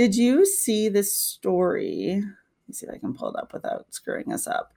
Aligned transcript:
Did 0.00 0.16
you 0.16 0.46
see 0.46 0.88
this 0.88 1.14
story? 1.14 2.14
Let 2.14 2.68
me 2.68 2.72
see 2.72 2.86
if 2.86 2.94
I 2.94 2.96
can 2.96 3.12
pull 3.12 3.34
it 3.34 3.36
up 3.38 3.52
without 3.52 3.92
screwing 3.92 4.32
us 4.32 4.46
up. 4.46 4.72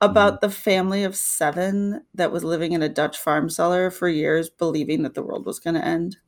About 0.00 0.40
the 0.40 0.50
family 0.50 1.02
of 1.02 1.16
seven 1.16 2.04
that 2.14 2.30
was 2.30 2.44
living 2.44 2.70
in 2.70 2.80
a 2.80 2.88
Dutch 2.88 3.18
farm 3.18 3.50
cellar 3.50 3.90
for 3.90 4.08
years, 4.08 4.48
believing 4.48 5.02
that 5.02 5.14
the 5.14 5.22
world 5.24 5.46
was 5.46 5.58
going 5.58 5.74
to 5.74 5.84
end. 5.84 6.18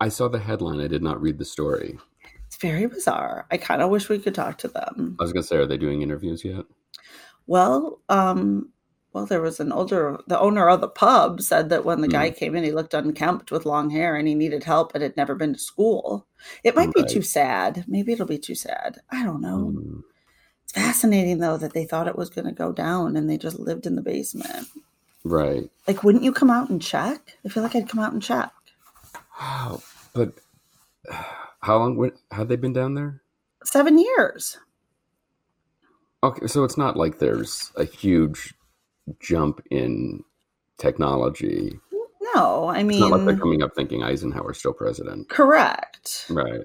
I 0.00 0.10
saw 0.10 0.28
the 0.28 0.38
headline. 0.38 0.80
I 0.80 0.86
did 0.86 1.02
not 1.02 1.20
read 1.20 1.38
the 1.38 1.44
story. 1.44 1.98
It's 2.46 2.56
very 2.56 2.86
bizarre. 2.86 3.48
I 3.50 3.56
kind 3.56 3.82
of 3.82 3.90
wish 3.90 4.08
we 4.08 4.20
could 4.20 4.36
talk 4.36 4.58
to 4.58 4.68
them. 4.68 5.16
I 5.18 5.24
was 5.24 5.32
going 5.32 5.42
to 5.42 5.48
say, 5.48 5.56
are 5.56 5.66
they 5.66 5.76
doing 5.76 6.02
interviews 6.02 6.44
yet? 6.44 6.66
Well, 7.48 8.00
um, 8.08 8.68
well, 9.12 9.26
there 9.26 9.40
was 9.40 9.58
an 9.60 9.72
older, 9.72 10.18
the 10.26 10.38
owner 10.38 10.68
of 10.68 10.80
the 10.80 10.88
pub 10.88 11.40
said 11.42 11.68
that 11.70 11.84
when 11.84 12.00
the 12.00 12.06
Hmm. 12.06 12.12
guy 12.12 12.30
came 12.30 12.54
in, 12.54 12.64
he 12.64 12.70
looked 12.72 12.94
unkempt 12.94 13.50
with 13.50 13.66
long 13.66 13.90
hair 13.90 14.14
and 14.16 14.28
he 14.28 14.34
needed 14.34 14.64
help 14.64 14.94
and 14.94 15.02
had 15.02 15.16
never 15.16 15.34
been 15.34 15.52
to 15.54 15.58
school. 15.58 16.26
It 16.64 16.76
might 16.76 16.92
be 16.94 17.02
too 17.04 17.22
sad. 17.22 17.84
Maybe 17.88 18.12
it'll 18.12 18.26
be 18.26 18.38
too 18.38 18.54
sad. 18.54 19.00
I 19.10 19.24
don't 19.24 19.40
know. 19.40 19.72
Mm, 19.76 20.02
It's 20.64 20.72
fascinating 20.72 21.38
though 21.38 21.56
that 21.56 21.72
they 21.74 21.84
thought 21.84 22.08
it 22.08 22.16
was 22.16 22.30
going 22.30 22.46
to 22.46 22.52
go 22.52 22.72
down 22.72 23.16
and 23.16 23.28
they 23.28 23.36
just 23.36 23.58
lived 23.58 23.86
in 23.86 23.96
the 23.96 24.02
basement. 24.02 24.68
right. 25.24 25.68
Like, 25.88 26.02
wouldn't 26.04 26.24
you 26.24 26.32
come 26.32 26.50
out 26.50 26.70
and 26.70 26.80
check? 26.80 27.36
I 27.44 27.48
feel 27.48 27.62
like 27.62 27.74
I'd 27.74 27.88
come 27.88 28.00
out 28.00 28.12
and 28.12 28.22
check. 28.22 28.52
Wow. 29.40 29.82
But 30.14 30.34
how 31.60 31.78
long? 31.78 32.10
Had 32.30 32.48
they 32.48 32.56
been 32.56 32.72
down 32.72 32.94
there? 32.94 33.22
Seven 33.64 33.98
years. 33.98 34.56
Okay, 36.22 36.46
so 36.46 36.64
it's 36.64 36.76
not 36.78 36.96
like 36.96 37.18
there's 37.18 37.72
a 37.76 37.84
huge 37.84 38.54
jump 39.20 39.60
in 39.70 40.22
technology. 40.78 41.78
No, 42.34 42.68
I 42.68 42.82
mean, 42.82 43.02
It's 43.02 43.10
not 43.10 43.18
like 43.18 43.26
they're 43.26 43.36
coming 43.38 43.62
up 43.62 43.74
thinking 43.74 44.02
Eisenhower's 44.02 44.58
still 44.58 44.72
president. 44.72 45.28
correct. 45.28 46.26
Right. 46.30 46.60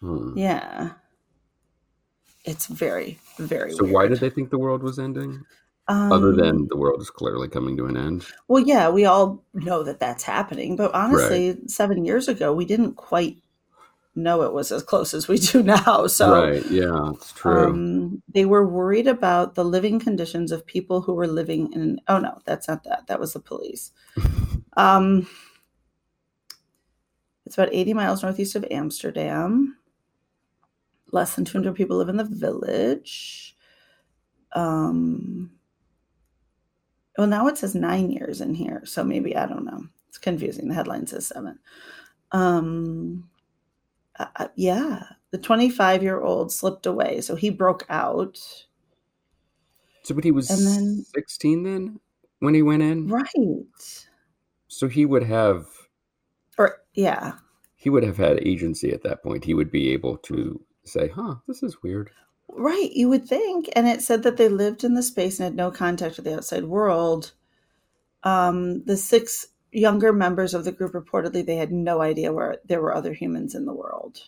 Hmm. 0.00 0.36
Yeah. 0.36 0.90
It's 2.44 2.66
very, 2.66 3.18
very 3.38 3.72
So 3.72 3.84
weird. 3.84 3.94
why 3.94 4.06
did 4.06 4.20
they 4.20 4.30
think 4.30 4.50
the 4.50 4.58
world 4.58 4.82
was 4.82 4.98
ending? 4.98 5.42
Um, 5.88 6.12
Other 6.12 6.32
than 6.32 6.66
the 6.68 6.76
world 6.76 7.00
is 7.00 7.10
clearly 7.10 7.48
coming 7.48 7.76
to 7.76 7.86
an 7.86 7.96
end. 7.96 8.26
Well, 8.48 8.62
yeah, 8.62 8.88
we 8.90 9.04
all 9.04 9.44
know 9.54 9.82
that 9.84 10.00
that's 10.00 10.24
happening, 10.24 10.76
but 10.76 10.92
honestly, 10.94 11.56
seven 11.68 12.04
years 12.04 12.28
ago, 12.28 12.52
we 12.52 12.64
didn't 12.64 12.94
quite 12.94 13.36
know 14.16 14.42
it 14.42 14.52
was 14.52 14.72
as 14.72 14.82
close 14.82 15.14
as 15.14 15.28
we 15.28 15.38
do 15.38 15.62
now. 15.64 16.06
So, 16.06 16.48
right. 16.48 16.66
Yeah, 16.70 17.10
it's 17.14 17.32
true. 17.32 17.70
um, 17.70 18.22
they 18.32 18.44
were 18.44 18.66
worried 18.66 19.06
about 19.06 19.54
the 19.54 19.64
living 19.64 20.00
conditions 20.00 20.52
of 20.52 20.66
people 20.66 21.00
who 21.02 21.14
were 21.14 21.26
living 21.26 21.72
in. 21.72 22.00
Oh 22.08 22.18
no, 22.18 22.38
that's 22.44 22.68
not 22.68 22.84
that. 22.84 23.06
That 23.06 23.20
was 23.20 23.32
the 23.32 23.40
police. 23.40 23.92
um, 24.76 25.28
it's 27.44 27.56
about 27.56 27.72
eighty 27.72 27.94
miles 27.94 28.22
northeast 28.22 28.56
of 28.56 28.66
Amsterdam. 28.70 29.76
Less 31.12 31.36
than 31.36 31.44
two 31.44 31.58
hundred 31.58 31.76
people 31.76 31.98
live 31.98 32.08
in 32.08 32.16
the 32.16 32.24
village. 32.24 33.56
Um, 34.52 35.52
well, 37.18 37.26
now 37.26 37.46
it 37.46 37.58
says 37.58 37.74
nine 37.74 38.10
years 38.10 38.40
in 38.40 38.54
here, 38.54 38.82
so 38.84 39.04
maybe 39.04 39.36
I 39.36 39.46
don't 39.46 39.64
know. 39.64 39.86
It's 40.08 40.18
confusing. 40.18 40.68
The 40.68 40.74
headline 40.74 41.06
says 41.06 41.26
seven. 41.26 41.58
Um, 42.32 43.28
uh, 44.18 44.26
uh, 44.36 44.48
yeah, 44.56 45.04
the 45.30 45.38
25 45.38 46.02
year 46.02 46.20
old 46.20 46.52
slipped 46.52 46.86
away, 46.86 47.20
so 47.20 47.34
he 47.36 47.50
broke 47.50 47.84
out. 47.88 48.38
so, 50.02 50.14
but 50.14 50.24
he 50.24 50.30
was 50.32 50.50
and 50.50 50.66
then- 50.66 51.04
16 51.14 51.62
then 51.62 52.00
when 52.40 52.54
he 52.54 52.62
went 52.62 52.82
in. 52.82 53.08
Right. 53.08 54.06
So 54.68 54.88
he 54.88 55.06
would 55.06 55.22
have 55.24 55.66
Or 56.58 56.78
yeah, 56.94 57.32
he 57.76 57.90
would 57.90 58.02
have 58.02 58.16
had 58.16 58.38
agency 58.46 58.92
at 58.92 59.02
that 59.04 59.22
point. 59.22 59.44
He 59.44 59.54
would 59.54 59.70
be 59.70 59.90
able 59.92 60.16
to 60.18 60.60
say, 60.84 61.08
"Huh, 61.08 61.36
this 61.46 61.62
is 61.62 61.82
weird." 61.82 62.10
right. 62.48 62.90
You 62.92 63.08
would 63.08 63.26
think, 63.28 63.68
and 63.74 63.86
it 63.88 64.00
said 64.02 64.22
that 64.22 64.36
they 64.38 64.48
lived 64.48 64.84
in 64.84 64.94
the 64.94 65.02
space 65.02 65.38
and 65.38 65.44
had 65.44 65.56
no 65.56 65.70
contact 65.70 66.16
with 66.16 66.24
the 66.24 66.36
outside 66.36 66.64
world. 66.64 67.32
Um, 68.22 68.82
the 68.84 68.96
six 68.96 69.46
younger 69.76 70.12
members 70.12 70.54
of 70.54 70.64
the 70.64 70.72
group 70.72 70.92
reportedly 70.92 71.44
they 71.44 71.56
had 71.56 71.70
no 71.70 72.00
idea 72.00 72.32
where 72.32 72.58
there 72.64 72.80
were 72.80 72.94
other 72.94 73.12
humans 73.12 73.54
in 73.54 73.66
the 73.66 73.74
world. 73.74 74.20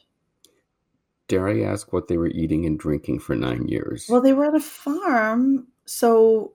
Dare 1.26 1.48
I 1.48 1.62
ask 1.62 1.92
what 1.92 2.08
they 2.08 2.16
were 2.16 2.28
eating 2.28 2.64
and 2.66 2.78
drinking 2.78 3.20
for 3.20 3.34
nine 3.34 3.66
years? 3.68 4.06
Well, 4.08 4.20
they 4.20 4.32
were 4.32 4.46
on 4.46 4.54
a 4.56 4.60
farm, 4.60 5.66
so 5.84 6.52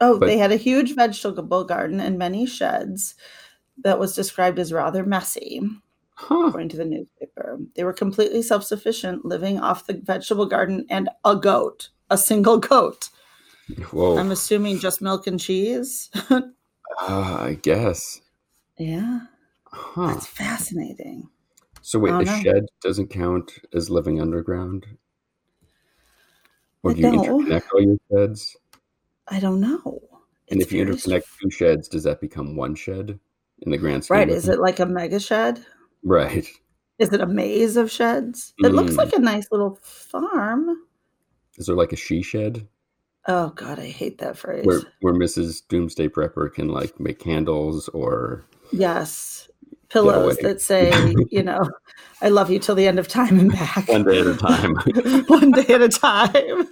oh, 0.00 0.18
But- 0.18 0.26
they 0.26 0.38
had 0.38 0.52
a 0.52 0.56
huge 0.56 0.94
vegetable 0.94 1.64
garden 1.64 2.00
and 2.00 2.18
many 2.18 2.46
sheds 2.46 3.14
that 3.82 3.98
was 3.98 4.14
described 4.14 4.58
as 4.58 4.72
rather 4.72 5.04
messy, 5.04 5.60
huh? 6.14 6.46
according 6.46 6.70
to 6.70 6.76
the 6.76 6.84
newspaper. 6.84 7.58
They 7.74 7.84
were 7.84 7.92
completely 7.92 8.42
self-sufficient, 8.42 9.24
living 9.24 9.60
off 9.60 9.86
the 9.86 9.94
vegetable 9.94 10.46
garden 10.46 10.86
and 10.88 11.08
a 11.24 11.36
goat, 11.36 11.90
a 12.10 12.16
single 12.16 12.58
goat. 12.58 13.10
Whoa. 13.90 14.18
I'm 14.18 14.30
assuming 14.30 14.78
just 14.78 15.02
milk 15.02 15.26
and 15.26 15.40
cheese. 15.40 16.10
Ah, 16.98 17.42
I 17.42 17.54
guess. 17.54 18.22
Yeah, 18.78 19.20
Huh. 19.64 20.08
that's 20.08 20.26
fascinating. 20.26 21.28
So 21.82 21.98
wait, 21.98 22.12
a 22.14 22.24
no. 22.24 22.40
shed 22.42 22.66
doesn't 22.82 23.08
count 23.08 23.58
as 23.74 23.90
living 23.90 24.20
underground? 24.20 24.86
Or 26.82 26.90
I 26.90 26.94
do 26.94 27.00
you 27.02 27.10
don't. 27.12 27.46
interconnect 27.46 27.62
all 27.74 27.80
your 27.82 27.96
sheds? 28.10 28.56
I 29.28 29.40
don't 29.40 29.60
know. 29.60 30.00
And 30.50 30.60
It's 30.60 30.66
if 30.70 30.72
you 30.72 30.84
interconnect 30.84 31.24
two 31.42 31.50
sheds, 31.50 31.88
does 31.88 32.04
that 32.04 32.20
become 32.20 32.56
one 32.56 32.74
shed 32.74 33.18
in 33.62 33.70
the 33.70 33.78
grand 33.78 34.04
scheme? 34.04 34.16
Right. 34.18 34.28
Is 34.28 34.48
it 34.48 34.60
like 34.60 34.78
a 34.80 34.86
mega 34.86 35.18
shed? 35.20 35.64
Right. 36.04 36.46
Is 36.98 37.12
it 37.12 37.20
a 37.20 37.26
maze 37.26 37.76
of 37.76 37.90
sheds? 37.90 38.54
It 38.58 38.72
looks 38.72 38.92
Mm. 38.94 38.98
like 38.98 39.12
a 39.12 39.18
nice 39.18 39.48
little 39.50 39.78
farm. 39.82 40.84
Is 41.58 41.66
there 41.66 41.76
like 41.76 41.92
a 41.92 41.96
she 41.96 42.22
shed 42.22 42.66
Oh 43.28 43.48
God, 43.50 43.80
I 43.80 43.86
hate 43.88 44.18
that 44.18 44.38
phrase. 44.38 44.64
where 44.64 44.82
where 45.00 45.12
Mrs. 45.14 45.66
Doomsday 45.68 46.08
Prepper 46.08 46.52
can 46.52 46.68
like 46.68 47.00
make 47.00 47.18
candles 47.18 47.88
or 47.88 48.44
yes. 48.72 49.48
Pillows 49.88 50.36
that 50.38 50.60
say, 50.60 50.92
you 51.30 51.42
know, 51.42 51.68
I 52.20 52.28
love 52.28 52.50
you 52.50 52.58
till 52.58 52.74
the 52.74 52.86
end 52.88 52.98
of 52.98 53.06
time 53.08 53.38
and 53.38 53.52
back. 53.52 53.86
one 53.88 54.02
day 54.04 54.18
at 54.20 54.26
a 54.26 54.34
time? 54.36 54.74
One 55.28 55.50
day 55.52 55.74
at 55.74 55.80
a 55.82 55.88
time. 55.88 56.68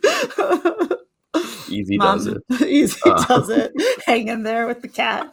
Easy 1.68 1.96
Mom, 1.96 2.18
does 2.18 2.26
it. 2.26 2.62
Easy 2.66 3.00
Uh. 3.06 3.24
does 3.26 3.48
it. 3.50 3.72
Hang 4.06 4.28
in 4.28 4.42
there 4.42 4.66
with 4.66 4.82
the 4.82 4.88
cat. 4.88 5.32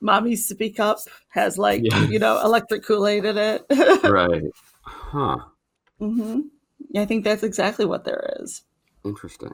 Mommy's 0.00 0.48
sippy 0.50 0.74
cup 0.74 0.98
has 1.28 1.56
like, 1.56 1.80
Yeah. 1.82 2.04
you 2.08 2.18
know, 2.18 2.40
electric 2.44 2.84
Kool-Aid 2.84 3.24
in 3.24 3.38
it. 3.38 3.64
Right. 4.04 4.42
Huh. 4.82 5.38
Mm-hmm. 6.00 6.40
Yeah, 6.90 7.02
I 7.02 7.06
think 7.06 7.24
that's 7.24 7.42
exactly 7.42 7.86
what 7.86 8.04
there 8.04 8.34
is. 8.40 8.62
Interesting. 9.04 9.52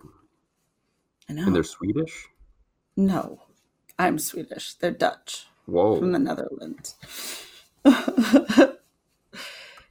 I 1.28 1.34
know. 1.34 1.46
And 1.46 1.54
they're 1.54 1.62
Swedish? 1.64 2.26
no, 2.96 3.40
I'm 4.00 4.18
Swedish. 4.18 4.72
They're 4.74 4.90
Dutch 4.92 5.46
from 5.66 6.12
the 6.12 6.18
Netherlands. 6.18 6.94
yes, 7.84 8.78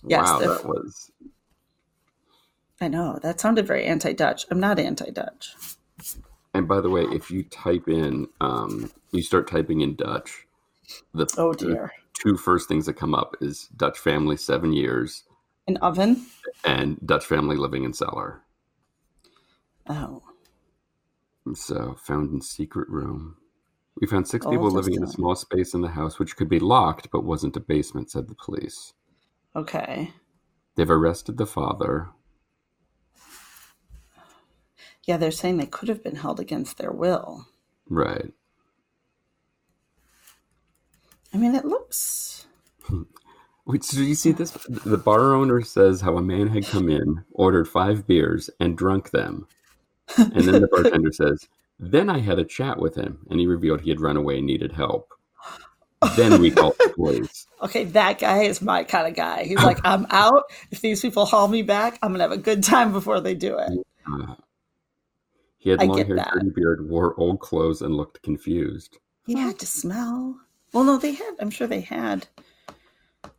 wow, 0.03 0.39
that 0.39 0.65
was 0.65 1.11
I 2.81 2.87
know. 2.87 3.19
That 3.21 3.39
sounded 3.39 3.67
very 3.67 3.85
anti 3.85 4.13
Dutch. 4.13 4.47
I'm 4.49 4.59
not 4.59 4.79
anti 4.79 5.11
Dutch. 5.11 5.53
And 6.55 6.67
by 6.67 6.81
the 6.81 6.89
way, 6.89 7.03
if 7.03 7.29
you 7.29 7.43
type 7.43 7.87
in, 7.87 8.27
um, 8.41 8.91
you 9.11 9.21
start 9.21 9.47
typing 9.47 9.81
in 9.81 9.95
Dutch, 9.95 10.47
the, 11.13 11.27
Oh 11.37 11.53
the 11.53 11.67
dear. 11.67 11.91
two 12.19 12.35
first 12.35 12.67
things 12.67 12.87
that 12.87 12.93
come 12.95 13.13
up 13.13 13.35
is 13.41 13.67
Dutch 13.77 13.99
family 13.99 14.37
seven 14.37 14.73
years 14.73 15.23
An 15.67 15.77
oven? 15.77 16.25
and 16.65 16.97
Dutch 17.05 17.25
family 17.25 17.57
living 17.57 17.83
in 17.83 17.93
cellar. 17.93 18.41
Oh. 19.87 20.23
So 21.53 21.95
found 22.03 22.31
in 22.33 22.41
secret 22.41 22.89
room. 22.89 23.37
We 23.99 24.07
found 24.07 24.27
six 24.27 24.45
Oh, 24.45 24.51
people 24.51 24.71
living 24.71 24.95
in 24.95 25.03
a 25.03 25.07
small 25.07 25.35
space 25.35 25.73
in 25.73 25.81
the 25.81 25.89
house, 25.89 26.19
which 26.19 26.37
could 26.37 26.49
be 26.49 26.59
locked 26.59 27.09
but 27.11 27.23
wasn't 27.23 27.57
a 27.57 27.59
basement, 27.59 28.11
said 28.11 28.27
the 28.27 28.35
police. 28.35 28.93
Okay. 29.55 30.13
They've 30.75 30.89
arrested 30.89 31.37
the 31.37 31.45
father. 31.45 32.09
Yeah, 35.03 35.17
they're 35.17 35.31
saying 35.31 35.57
they 35.57 35.65
could 35.65 35.89
have 35.89 36.03
been 36.03 36.15
held 36.15 36.39
against 36.39 36.77
their 36.77 36.91
will. 36.91 37.47
Right. 37.89 38.31
I 41.33 41.37
mean, 41.37 41.55
it 41.55 41.65
looks. 41.65 42.47
Wait, 43.65 43.83
so 43.83 43.99
you 44.01 44.15
see 44.15 44.31
this? 44.31 44.51
The 44.69 44.97
bar 44.97 45.33
owner 45.33 45.61
says 45.61 46.01
how 46.01 46.17
a 46.17 46.21
man 46.21 46.47
had 46.47 46.65
come 46.65 46.89
in, 46.89 47.23
ordered 47.31 47.67
five 47.67 48.07
beers, 48.07 48.49
and 48.59 48.77
drunk 48.77 49.11
them. 49.11 49.47
And 50.17 50.43
then 50.43 50.61
the 50.61 50.67
bartender 50.71 51.11
says, 51.11 51.47
Then 51.79 52.09
I 52.09 52.19
had 52.19 52.39
a 52.39 52.43
chat 52.43 52.77
with 52.79 52.95
him, 52.95 53.19
and 53.29 53.39
he 53.39 53.47
revealed 53.47 53.81
he 53.81 53.89
had 53.89 54.01
run 54.01 54.17
away 54.17 54.37
and 54.37 54.47
needed 54.47 54.73
help. 54.73 55.13
Then 56.15 56.41
we 56.41 56.51
called 56.51 56.75
the 56.77 56.89
police. 56.95 57.47
Okay, 57.61 57.85
that 57.85 58.19
guy 58.19 58.43
is 58.43 58.61
my 58.61 58.83
kind 58.83 59.07
of 59.07 59.15
guy. 59.15 59.43
He's 59.43 59.63
like, 59.63 59.79
I'm 59.83 60.05
out. 60.09 60.43
If 60.71 60.81
these 60.81 61.01
people 61.01 61.25
haul 61.25 61.47
me 61.47 61.61
back, 61.61 61.97
I'm 62.01 62.09
going 62.09 62.19
to 62.19 62.23
have 62.23 62.31
a 62.31 62.37
good 62.37 62.63
time 62.63 62.91
before 62.91 63.21
they 63.21 63.33
do 63.33 63.57
it. 63.57 63.71
Uh, 64.11 64.35
he 65.57 65.69
had 65.69 65.81
I 65.81 65.85
long 65.85 65.97
hair, 65.97 66.15
dirty 66.33 66.51
beard, 66.55 66.89
wore 66.89 67.19
old 67.19 67.39
clothes, 67.39 67.81
and 67.81 67.95
looked 67.95 68.21
confused. 68.23 68.97
He 69.25 69.37
had 69.37 69.59
to 69.59 69.65
smell. 69.65 70.39
Well, 70.73 70.83
no, 70.83 70.97
they 70.97 71.13
had. 71.13 71.35
I'm 71.39 71.49
sure 71.49 71.67
they 71.67 71.81
had 71.81 72.27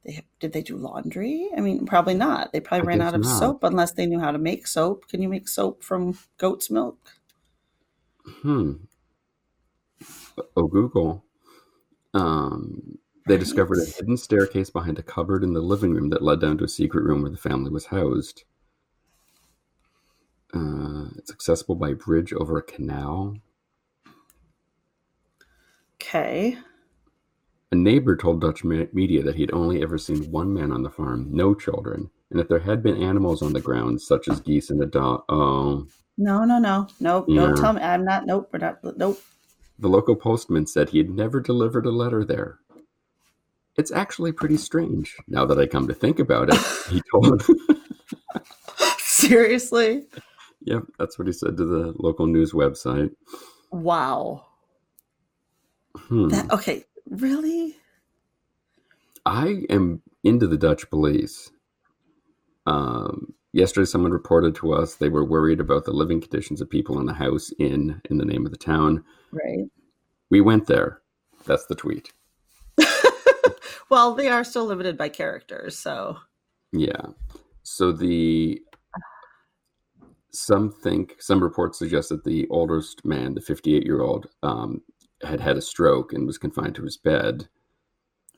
They, 0.04 0.24
did 0.38 0.52
they 0.52 0.62
do 0.62 0.76
laundry? 0.76 1.48
I 1.56 1.60
mean, 1.60 1.86
probably 1.86 2.14
not. 2.14 2.52
They 2.52 2.60
probably 2.60 2.86
I 2.86 2.88
ran 2.88 3.00
out 3.00 3.14
of 3.14 3.22
not. 3.22 3.38
soap 3.38 3.64
unless 3.64 3.92
they 3.92 4.06
knew 4.06 4.20
how 4.20 4.32
to 4.32 4.38
make 4.38 4.66
soap. 4.66 5.08
Can 5.08 5.22
you 5.22 5.28
make 5.28 5.48
soap 5.48 5.82
from 5.82 6.18
goat's 6.38 6.70
milk? 6.70 6.98
Hmm. 8.42 8.72
Oh, 10.56 10.66
Google. 10.66 11.24
Um, 12.14 12.98
they 13.26 13.36
discovered 13.36 13.78
a 13.78 13.84
hidden 13.84 14.16
staircase 14.16 14.70
behind 14.70 14.98
a 14.98 15.02
cupboard 15.02 15.44
in 15.44 15.52
the 15.52 15.60
living 15.60 15.92
room 15.92 16.10
that 16.10 16.22
led 16.22 16.40
down 16.40 16.58
to 16.58 16.64
a 16.64 16.68
secret 16.68 17.04
room 17.04 17.22
where 17.22 17.30
the 17.30 17.36
family 17.36 17.70
was 17.70 17.86
housed. 17.86 18.44
Uh, 20.52 21.06
it's 21.16 21.30
accessible 21.30 21.76
by 21.76 21.92
bridge 21.92 22.32
over 22.32 22.58
a 22.58 22.62
canal. 22.62 23.36
Okay. 25.94 26.58
A 27.70 27.76
neighbor 27.76 28.16
told 28.16 28.40
Dutch 28.40 28.64
media 28.64 29.22
that 29.22 29.36
he'd 29.36 29.52
only 29.52 29.80
ever 29.80 29.96
seen 29.96 30.30
one 30.32 30.52
man 30.52 30.72
on 30.72 30.82
the 30.82 30.90
farm, 30.90 31.28
no 31.30 31.54
children, 31.54 32.10
and 32.30 32.40
that 32.40 32.48
there 32.48 32.58
had 32.58 32.82
been 32.82 33.00
animals 33.00 33.42
on 33.42 33.52
the 33.52 33.60
grounds, 33.60 34.04
such 34.04 34.26
as 34.26 34.40
geese 34.40 34.70
and 34.70 34.82
a 34.82 34.86
dog. 34.86 35.22
Oh, 35.28 35.86
No, 36.20 36.44
no, 36.44 36.58
no. 36.58 36.86
Nope. 37.00 37.24
Yeah. 37.28 37.46
Don't 37.46 37.56
tell 37.56 37.72
me. 37.72 37.80
I'm 37.80 38.04
not. 38.04 38.26
Nope. 38.26 38.50
We're 38.52 38.58
not. 38.58 38.84
Nope. 38.98 39.18
the 39.78 39.88
local 39.88 40.14
postman 40.14 40.66
said 40.66 40.90
he 40.90 40.98
had 40.98 41.08
never 41.08 41.40
delivered 41.40 41.86
a 41.86 41.90
letter 41.90 42.26
there. 42.26 42.58
It's 43.78 43.90
actually 43.90 44.32
pretty 44.32 44.58
strange, 44.58 45.16
now 45.26 45.46
that 45.46 45.58
I 45.58 45.66
come 45.66 45.88
to 45.88 45.94
think 45.94 46.18
about 46.18 46.50
it, 46.52 46.60
he 46.90 47.00
told. 47.10 47.42
Seriously? 48.98 50.04
yep, 50.60 50.82
that's 50.98 51.18
what 51.18 51.26
he 51.26 51.32
said 51.32 51.56
to 51.56 51.64
the 51.64 51.94
local 51.98 52.26
news 52.26 52.52
website. 52.52 53.10
Wow. 53.72 54.44
Hmm. 55.96 56.28
That 56.28 56.50
okay. 56.50 56.84
Really? 57.08 57.76
I 59.24 59.62
am 59.70 60.02
into 60.22 60.46
the 60.46 60.58
Dutch 60.58 60.90
police. 60.90 61.50
Um, 62.66 63.32
yesterday, 63.52 63.84
someone 63.84 64.12
reported 64.12 64.54
to 64.56 64.72
us 64.72 64.94
they 64.94 65.08
were 65.08 65.24
worried 65.24 65.60
about 65.60 65.84
the 65.84 65.92
living 65.92 66.20
conditions 66.20 66.60
of 66.60 66.70
people 66.70 66.98
in 67.00 67.06
the 67.06 67.14
house 67.14 67.50
in 67.58 68.00
in 68.10 68.18
the 68.18 68.24
name 68.24 68.44
of 68.44 68.52
the 68.52 68.58
town. 68.58 69.04
Right. 69.32 69.66
We 70.30 70.40
went 70.40 70.66
there. 70.66 71.00
That's 71.46 71.66
the 71.66 71.74
tweet. 71.74 72.12
well, 73.90 74.14
they 74.14 74.28
are 74.28 74.44
still 74.44 74.66
limited 74.66 74.96
by 74.96 75.08
characters, 75.08 75.78
so 75.78 76.18
Yeah. 76.72 77.06
So 77.62 77.92
the 77.92 78.60
some 80.32 80.70
think 80.70 81.16
some 81.18 81.42
reports 81.42 81.78
suggest 81.78 82.10
that 82.10 82.24
the 82.24 82.46
oldest 82.50 83.04
man, 83.04 83.34
the 83.34 83.40
58 83.40 83.84
year 83.84 84.00
old, 84.00 84.26
um, 84.42 84.82
had 85.22 85.40
had 85.40 85.56
a 85.56 85.62
stroke 85.62 86.12
and 86.12 86.26
was 86.26 86.38
confined 86.38 86.74
to 86.76 86.84
his 86.84 86.96
bed. 86.96 87.48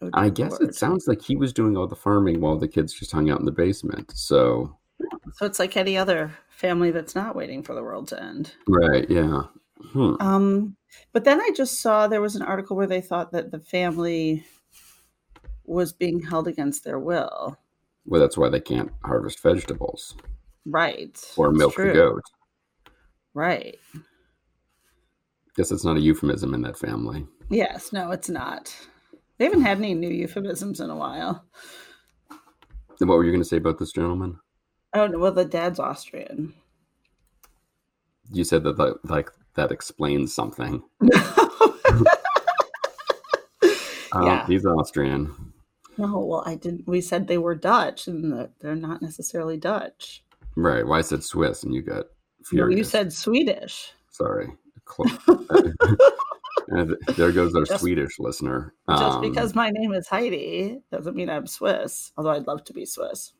oh, 0.00 0.10
I 0.14 0.30
guess 0.30 0.52
Lord. 0.52 0.70
it 0.70 0.74
sounds 0.74 1.06
like 1.06 1.22
he 1.22 1.36
was 1.36 1.52
doing 1.52 1.76
all 1.76 1.86
the 1.86 1.94
farming 1.94 2.40
while 2.40 2.58
the 2.58 2.68
kids 2.68 2.94
just 2.94 3.12
hung 3.12 3.30
out 3.30 3.40
in 3.40 3.46
the 3.46 3.52
basement. 3.52 4.12
So 4.16 4.76
so. 5.34 5.46
It's 5.46 5.58
like 5.58 5.76
any 5.76 5.96
other 5.96 6.30
family 6.48 6.90
that's 6.90 7.14
not 7.14 7.34
waiting 7.36 7.62
for 7.62 7.74
the 7.74 7.82
world 7.82 8.08
to 8.08 8.22
end. 8.22 8.52
right, 8.68 9.08
yeah. 9.10 9.42
Hmm. 9.92 10.14
Um, 10.20 10.76
but 11.12 11.24
then 11.24 11.40
I 11.40 11.50
just 11.56 11.80
saw 11.80 12.06
there 12.06 12.20
was 12.20 12.36
an 12.36 12.42
article 12.42 12.76
where 12.76 12.86
they 12.86 13.00
thought 13.00 13.32
that 13.32 13.50
the 13.50 13.58
family 13.58 14.44
was 15.64 15.92
being 15.92 16.20
held 16.20 16.46
against 16.48 16.84
their 16.84 16.98
will. 16.98 17.56
Well, 18.06 18.20
that's 18.20 18.36
why 18.36 18.48
they 18.48 18.60
can't 18.60 18.90
harvest 19.04 19.40
vegetables 19.40 20.14
Right. 20.66 21.18
or 21.36 21.50
milk 21.52 21.74
true. 21.74 21.88
the 21.88 21.92
goat. 21.94 22.22
Right. 23.34 23.78
Guess 25.56 25.70
it's 25.72 25.84
not 25.84 25.96
a 25.96 26.00
euphemism 26.00 26.54
in 26.54 26.62
that 26.62 26.78
family. 26.78 27.26
Yes. 27.50 27.92
No, 27.92 28.10
it's 28.10 28.28
not. 28.28 28.74
They 29.38 29.44
haven't 29.44 29.62
had 29.62 29.78
any 29.78 29.94
new 29.94 30.08
euphemisms 30.10 30.80
in 30.80 30.90
a 30.90 30.96
while. 30.96 31.44
And 33.00 33.08
what 33.08 33.16
were 33.18 33.24
you 33.24 33.32
going 33.32 33.42
to 33.42 33.48
say 33.48 33.56
about 33.56 33.78
this 33.78 33.92
gentleman? 33.92 34.38
Oh 34.94 35.06
no. 35.06 35.18
Well, 35.18 35.32
the 35.32 35.44
dad's 35.44 35.78
Austrian. 35.78 36.54
You 38.30 38.44
said 38.44 38.62
that 38.64 38.76
that- 38.78 39.04
like 39.04 39.30
that 39.54 39.70
explains 39.72 40.34
something. 40.34 40.82
Oh, 44.14 44.26
Yeah. 44.26 44.46
he's 44.46 44.66
Austrian. 44.66 45.54
no. 45.96 46.18
Well, 46.18 46.42
I 46.44 46.54
didn't. 46.56 46.86
We 46.86 47.00
said 47.00 47.26
they 47.28 47.38
were 47.38 47.54
Dutch, 47.54 48.06
and 48.08 48.30
that 48.34 48.50
they're 48.60 48.74
not 48.76 49.00
necessarily 49.00 49.56
Dutch. 49.56 50.22
Right. 50.54 50.86
Well, 50.86 50.98
I 50.98 51.00
said 51.00 51.24
Swiss, 51.24 51.62
and 51.62 51.72
you 51.74 51.80
got 51.80 52.04
No, 52.04 52.44
furious. 52.44 52.76
you 52.78 52.84
said 52.84 53.10
Swedish. 53.12 53.92
sorry. 54.10 54.48
There 57.16 57.32
goes 57.32 57.54
our 57.54 57.64
Just- 57.64 57.80
Swedish 57.80 58.18
listener. 58.18 58.74
Just 58.88 59.02
Um, 59.02 59.20
because 59.22 59.54
my 59.54 59.70
name 59.70 59.92
is 59.94 60.08
Heidi 60.08 60.80
doesn't 60.90 61.16
mean 61.16 61.28
I'm 61.30 61.46
Swiss. 61.46 62.12
Although 62.16 62.30
I'd 62.30 62.46
love 62.46 62.64
to 62.64 62.72
be 62.74 62.84
Swiss. 62.86 63.32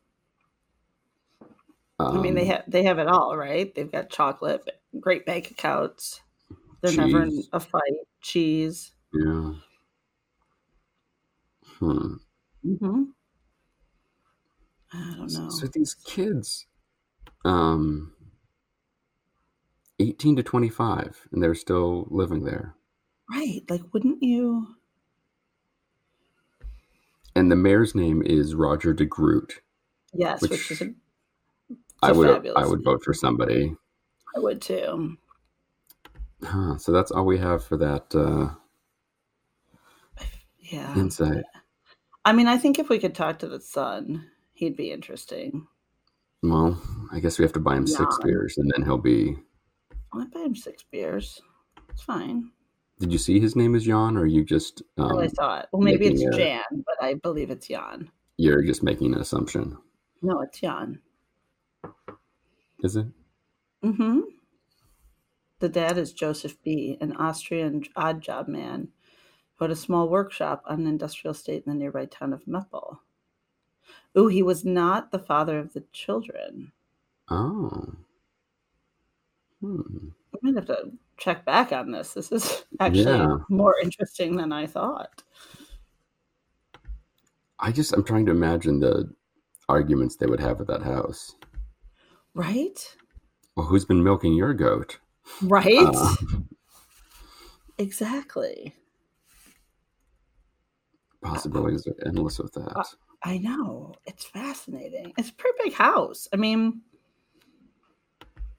I 2.09 2.21
mean, 2.21 2.35
they 2.35 2.43
um, 2.43 2.49
have 2.49 2.65
they 2.69 2.83
have 2.85 2.99
it 2.99 3.09
all, 3.09 3.37
right? 3.37 3.75
They've 3.75 3.91
got 3.91 4.11
chocolate, 4.11 4.69
great 5.01 5.27
bank 5.27 5.51
accounts. 5.51 6.21
They're 6.81 6.97
never 6.97 7.23
in 7.23 7.43
a 7.53 7.61
fight. 7.61 7.81
Cheese. 8.21 8.93
Yeah. 9.13 9.53
Hmm. 11.79 12.15
Mm-hmm. 12.65 13.03
I 14.93 15.15
don't 15.17 15.33
know. 15.33 15.49
So 15.51 15.67
these 15.67 15.95
kids, 15.95 16.67
um, 17.45 18.13
eighteen 19.99 20.37
to 20.37 20.43
twenty-five, 20.43 21.27
and 21.33 21.43
they're 21.43 21.55
still 21.55 22.07
living 22.11 22.45
there. 22.45 22.77
right? 23.33 23.63
Like, 23.69 23.83
wouldn't 23.93 24.23
you? 24.23 24.77
And 27.35 27.51
the 27.51 27.57
mayor's 27.57 27.95
name 27.95 28.23
is 28.23 28.55
Roger 28.55 28.93
de 28.93 29.07
Groot. 29.07 29.63
Yes, 30.13 30.43
which, 30.43 30.51
Which 30.51 30.71
is 30.71 30.83
a, 30.83 30.95
I 32.03 32.13
would 32.13 32.49
I 32.57 32.67
would 32.67 32.83
vote 32.83 33.03
for 33.05 33.15
somebody. 33.15 33.75
I 34.37 34.41
would 34.41 34.61
too. 34.61 35.17
Huh, 36.43 36.77
so 36.79 36.91
that's 36.91 37.13
all 37.13 37.25
we 37.25 37.39
have 37.39 37.65
for 37.65 37.77
that 37.77 38.13
uh, 38.15 38.51
Yeah. 40.59 40.97
insight. 40.97 41.45
I 42.25 42.33
mean, 42.33 42.49
I 42.49 42.57
think 42.59 42.79
if 42.79 42.89
we 42.89 42.99
could 42.99 43.15
talk 43.15 43.39
to 43.41 43.49
the 43.49 43.61
son, 43.61 44.27
he'd 44.53 44.77
be 44.77 44.91
interesting. 44.91 45.67
Well, 46.43 46.81
I 47.13 47.21
guess 47.21 47.39
we 47.39 47.45
have 47.45 47.53
to 47.53 47.61
buy 47.61 47.77
him 47.77 47.87
six 47.87 48.19
beers, 48.25 48.59
and 48.59 48.71
then 48.75 48.85
he'll 48.85 48.99
be. 48.99 49.37
I'll 50.13 50.27
buy 50.29 50.41
him 50.41 50.57
six 50.57 50.83
beers. 50.83 51.41
It's 51.91 52.03
fine. 52.03 52.51
Did 52.99 53.13
you 53.13 53.19
see 53.19 53.39
his 53.39 53.55
name 53.55 53.75
is 53.75 53.85
Jan, 53.85 54.17
or 54.17 54.27
you 54.27 54.45
just 54.45 54.83
I 54.99 55.03
um, 55.03 55.11
really 55.13 55.29
thought. 55.29 55.69
Well, 55.73 55.83
maybe 55.83 56.07
it's 56.07 56.23
a- 56.25 56.37
Jan, 56.37 56.63
but 56.73 56.97
I 57.01 57.15
believe 57.15 57.51
it's 57.51 57.69
Jan. 57.69 58.11
you're 58.39 58.63
just 58.63 58.83
making 58.83 59.15
an 59.15 59.21
assumption? 59.21 59.77
No, 60.23 60.41
it's 60.41 60.59
Jan. 60.61 61.01
Is 62.82 62.96
it? 62.96 63.06
Mm-hmm. 63.84 64.20
The 65.60 65.69
dad 65.69 65.98
is 65.98 66.12
Joseph 66.12 66.60
B., 66.62 66.98
an 67.01 67.12
Austrian 67.17 67.84
odd 67.96 68.20
job 68.20 68.48
man 68.48 68.89
who 69.55 69.65
had 69.65 69.70
a 69.72 69.77
small 69.77 70.08
workshop 70.08 70.62
on 70.67 70.81
an 70.81 70.86
industrial 70.86 71.32
estate 71.32 71.62
in 71.67 71.72
the 71.72 71.79
nearby 71.79 72.06
town 72.06 72.32
of 72.32 72.44
Meppel. 72.46 72.98
Ooh, 74.19 74.27
he 74.27 74.43
was 74.43 74.65
not 74.65 75.10
the 75.10 75.19
father 75.19 75.58
of 75.58 75.72
the 75.72 75.84
children. 75.93 76.72
Oh. 77.31 77.94
Hmm. 79.60 80.08
I 80.34 80.39
might 80.43 80.56
have 80.56 80.67
to 80.67 80.91
check 81.17 81.44
back 81.44 81.72
on 81.72 81.93
this. 81.93 82.15
This 82.15 82.32
is 82.32 82.65
actually 82.81 83.05
Yeah. 83.05 83.36
more 83.48 83.77
interesting 83.82 84.36
than 84.36 84.53
I 84.53 84.67
thought. 84.67 85.22
I 87.60 87.70
just 87.70 87.93
I'm 87.93 88.03
trying 88.03 88.27
to 88.27 88.32
imagine 88.32 88.81
the 88.81 89.12
arguments 89.69 90.17
they 90.17 90.27
would 90.27 90.41
have 90.41 90.60
at 90.60 90.67
that 90.67 90.82
house. 90.82 91.36
Right? 92.34 92.96
Well, 93.56 93.67
who's 93.67 93.84
been 93.84 94.03
milking 94.03 94.34
your 94.34 94.55
goat? 94.55 94.98
Right? 95.43 95.77
Uh, 95.79 96.15
exactly. 97.79 98.74
possibilities 101.22 101.86
are 101.86 102.06
endless 102.06 102.39
with 102.39 102.53
that. 102.55 102.72
Uh, 102.77 102.82
I 103.24 103.39
know. 103.39 103.94
It's 104.06 104.24
fascinating. 104.24 105.12
It's 105.17 105.31
a 105.31 105.34
pretty 105.34 105.58
big 105.65 105.72
house. 105.74 106.29
I 106.32 106.36
mean, 106.36 106.82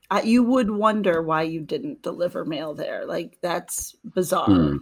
uh, 0.10 0.22
you 0.24 0.44
would 0.44 0.72
wonder 0.72 1.22
why 1.22 1.44
you 1.44 1.62
didn't 1.62 2.01
deliver 2.01 2.46
mail 2.46 2.74
there. 2.74 3.06
Like, 3.06 3.38
that's 3.42 3.96
bizarre. 4.03 4.46
Hmm. 4.46 4.77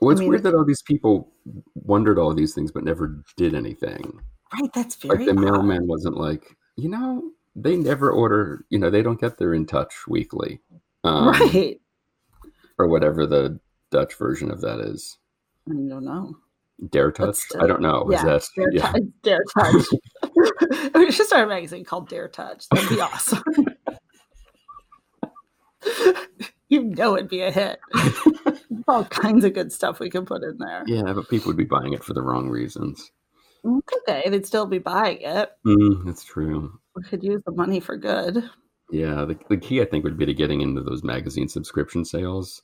Well, 0.00 0.10
it's 0.10 0.20
mean, 0.20 0.28
weird 0.28 0.42
that 0.42 0.54
all 0.54 0.66
these 0.66 0.82
people 0.82 1.32
wondered 1.74 2.18
all 2.18 2.34
these 2.34 2.54
things 2.54 2.70
but 2.70 2.84
never 2.84 3.22
did 3.36 3.54
anything. 3.54 4.20
Right? 4.52 4.70
That's 4.74 4.96
very 4.96 5.24
Like 5.24 5.26
the 5.26 5.32
odd. 5.32 5.40
mailman 5.40 5.86
wasn't 5.86 6.18
like, 6.18 6.54
you 6.76 6.88
know, 6.88 7.30
they 7.54 7.76
never 7.76 8.10
order, 8.10 8.64
you 8.68 8.78
know, 8.78 8.90
they 8.90 9.02
don't 9.02 9.20
get 9.20 9.38
their 9.38 9.54
in 9.54 9.66
touch 9.66 10.06
weekly. 10.06 10.60
Um, 11.04 11.28
right. 11.28 11.80
Or 12.78 12.88
whatever 12.88 13.26
the 13.26 13.58
Dutch 13.90 14.14
version 14.14 14.50
of 14.50 14.60
that 14.60 14.80
is. 14.80 15.18
I 15.68 15.72
don't 15.72 16.04
know. 16.04 16.36
Dare 16.90 17.10
touch? 17.10 17.36
still, 17.36 17.62
I 17.62 17.66
don't 17.66 17.80
know. 17.80 18.06
yeah, 18.10 18.16
Is 18.16 18.22
that 18.22 18.44
Dare, 18.54 18.72
yeah. 18.72 18.92
Touch, 18.92 19.02
Dare 19.22 19.44
Touch. 19.58 19.86
we 20.94 21.10
should 21.10 21.26
start 21.26 21.44
a 21.44 21.46
magazine 21.46 21.84
called 21.84 22.08
Dare 22.08 22.28
Touch. 22.28 22.68
That'd 22.68 22.90
be 22.90 23.00
awesome. 23.00 23.42
you 26.68 26.84
know 26.84 27.16
it'd 27.16 27.28
be 27.28 27.40
a 27.40 27.50
hit. 27.50 27.78
all 28.88 29.04
kinds 29.04 29.44
of 29.44 29.54
good 29.54 29.72
stuff 29.72 30.00
we 30.00 30.10
could 30.10 30.26
put 30.26 30.42
in 30.42 30.58
there. 30.58 30.84
Yeah, 30.86 31.12
but 31.14 31.28
people 31.28 31.48
would 31.48 31.56
be 31.56 31.64
buying 31.64 31.92
it 31.92 32.04
for 32.04 32.12
the 32.12 32.22
wrong 32.22 32.48
reasons. 32.48 33.10
Okay. 33.66 34.28
They'd 34.28 34.46
still 34.46 34.66
be 34.66 34.78
buying 34.78 35.18
it. 35.20 35.50
Mm, 35.66 36.04
that's 36.06 36.24
true. 36.24 36.78
We 36.94 37.02
could 37.02 37.22
use 37.22 37.42
the 37.44 37.52
money 37.52 37.80
for 37.80 37.96
good. 37.96 38.48
Yeah, 38.90 39.24
the, 39.24 39.36
the 39.48 39.56
key 39.56 39.80
I 39.82 39.84
think 39.84 40.04
would 40.04 40.16
be 40.16 40.26
to 40.26 40.34
getting 40.34 40.60
into 40.60 40.82
those 40.82 41.02
magazine 41.02 41.48
subscription 41.48 42.04
sales. 42.04 42.62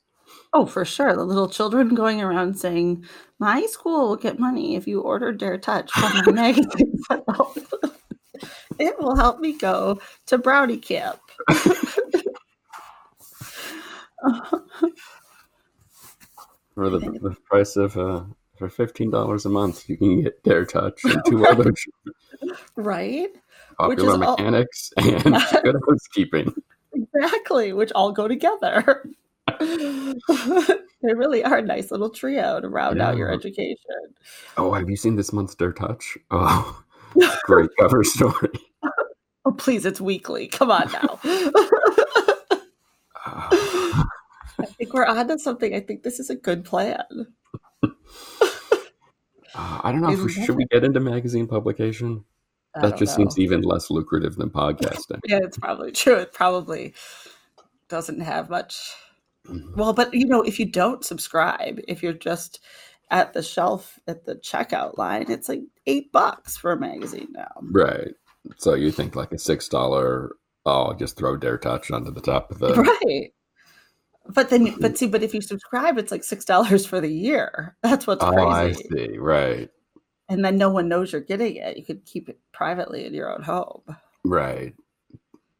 Oh, 0.52 0.66
for 0.66 0.84
sure. 0.84 1.14
The 1.14 1.24
little 1.24 1.48
children 1.48 1.94
going 1.94 2.20
around 2.20 2.58
saying, 2.58 3.04
My 3.38 3.66
school 3.66 4.08
will 4.08 4.16
get 4.16 4.38
money 4.38 4.76
if 4.76 4.86
you 4.86 5.00
order 5.00 5.32
Dare 5.32 5.58
Touch 5.58 5.90
from 5.90 6.12
my 6.24 6.32
magazine. 6.52 6.94
sale." 7.08 7.54
it 8.78 8.98
will 9.00 9.16
help 9.16 9.40
me 9.40 9.56
go 9.58 10.00
to 10.26 10.38
Brownie 10.38 10.78
Camp. 10.78 11.18
For 16.74 16.88
the, 16.88 16.98
the 17.00 17.36
price 17.44 17.76
of 17.76 17.96
uh, 17.98 18.22
for 18.62 18.68
fifteen 18.68 19.10
dollars 19.10 19.44
a 19.44 19.48
month, 19.48 19.88
you 19.88 19.96
can 19.96 20.22
get 20.22 20.40
Dare 20.44 20.64
Touch 20.64 21.00
and 21.04 21.20
two 21.26 21.44
other 21.44 21.72
right? 22.76 23.28
popular 23.76 24.14
is 24.14 24.20
all- 24.20 24.36
mechanics 24.36 24.92
and 24.96 25.22
good 25.64 25.76
housekeeping. 25.88 26.54
Exactly, 26.94 27.72
which 27.72 27.90
all 27.92 28.12
go 28.12 28.28
together. 28.28 29.04
they 29.58 30.14
really 31.02 31.42
are 31.42 31.58
a 31.58 31.62
nice 31.62 31.90
little 31.90 32.10
trio 32.10 32.60
to 32.60 32.68
round 32.68 33.02
out 33.02 33.16
your 33.16 33.32
education. 33.32 33.76
Oh, 34.56 34.72
have 34.72 34.88
you 34.88 34.94
seen 34.96 35.16
this 35.16 35.32
month's 35.32 35.56
Dare 35.56 35.72
Touch? 35.72 36.16
Oh, 36.30 36.82
great 37.44 37.70
cover 37.80 38.04
story. 38.04 38.50
Oh, 39.44 39.50
please, 39.50 39.84
it's 39.84 40.00
weekly. 40.00 40.46
Come 40.46 40.70
on 40.70 40.88
now. 40.92 41.18
I 43.24 44.66
think 44.78 44.94
we're 44.94 45.06
on 45.06 45.26
to 45.26 45.38
something. 45.40 45.74
I 45.74 45.80
think 45.80 46.04
this 46.04 46.20
is 46.20 46.30
a 46.30 46.36
good 46.36 46.64
plan. 46.64 47.02
Uh, 49.54 49.80
I 49.82 49.92
don't 49.92 50.00
know 50.00 50.10
if 50.12 50.22
we 50.22 50.32
should 50.32 50.56
we 50.56 50.66
get 50.66 50.84
into 50.84 51.00
magazine 51.00 51.46
publication. 51.46 52.24
I 52.74 52.88
That 52.88 52.96
just 52.98 53.18
know. 53.18 53.24
seems 53.24 53.38
even 53.38 53.62
less 53.62 53.90
lucrative 53.90 54.36
than 54.36 54.50
podcasting. 54.50 55.20
Yeah, 55.26 55.40
it's 55.42 55.58
probably 55.58 55.92
true. 56.02 56.16
It 56.16 56.32
probably 56.32 56.94
doesn't 57.88 58.20
have 58.20 58.48
much. 58.48 58.92
Well, 59.76 59.92
but 59.92 60.14
you 60.14 60.26
know, 60.26 60.42
if 60.42 60.58
you 60.60 60.66
don't 60.66 61.04
subscribe, 61.04 61.80
if 61.88 62.02
you're 62.02 62.12
just 62.12 62.60
at 63.10 63.34
the 63.34 63.42
shelf 63.42 63.98
at 64.06 64.24
the 64.24 64.36
checkout 64.36 64.96
line, 64.96 65.26
it's 65.30 65.48
like 65.48 65.62
eight 65.86 66.12
bucks 66.12 66.56
for 66.56 66.72
a 66.72 66.78
magazine 66.80 67.28
now. 67.32 67.50
Right. 67.60 68.14
So 68.56 68.74
you 68.74 68.90
think 68.90 69.16
like 69.16 69.32
a 69.32 69.38
six 69.38 69.68
dollar? 69.68 70.36
Oh, 70.64 70.84
I'll 70.84 70.94
just 70.94 71.16
throw 71.16 71.36
Dare 71.36 71.58
Touch 71.58 71.90
onto 71.90 72.12
the 72.12 72.20
top 72.20 72.50
of 72.50 72.58
the. 72.60 72.72
Right. 73.04 73.32
But 74.28 74.50
then, 74.50 74.64
but 74.64 74.74
mm-hmm. 74.74 74.94
see, 74.94 75.06
but 75.08 75.22
if 75.22 75.34
you 75.34 75.40
subscribe, 75.40 75.98
it's 75.98 76.12
like 76.12 76.24
six 76.24 76.44
dollars 76.44 76.86
for 76.86 77.00
the 77.00 77.08
year. 77.12 77.76
That's 77.82 78.06
what's 78.06 78.22
Oh, 78.24 78.48
I 78.48 78.72
crazy. 78.72 78.88
see. 78.92 79.18
Right. 79.18 79.68
And 80.28 80.44
then 80.44 80.56
no 80.56 80.70
one 80.70 80.88
knows 80.88 81.12
you're 81.12 81.20
getting 81.20 81.56
it. 81.56 81.76
You 81.76 81.84
could 81.84 82.04
keep 82.04 82.28
it 82.28 82.38
privately 82.52 83.04
in 83.04 83.12
your 83.14 83.32
own 83.32 83.42
home. 83.42 83.82
Right. 84.24 84.74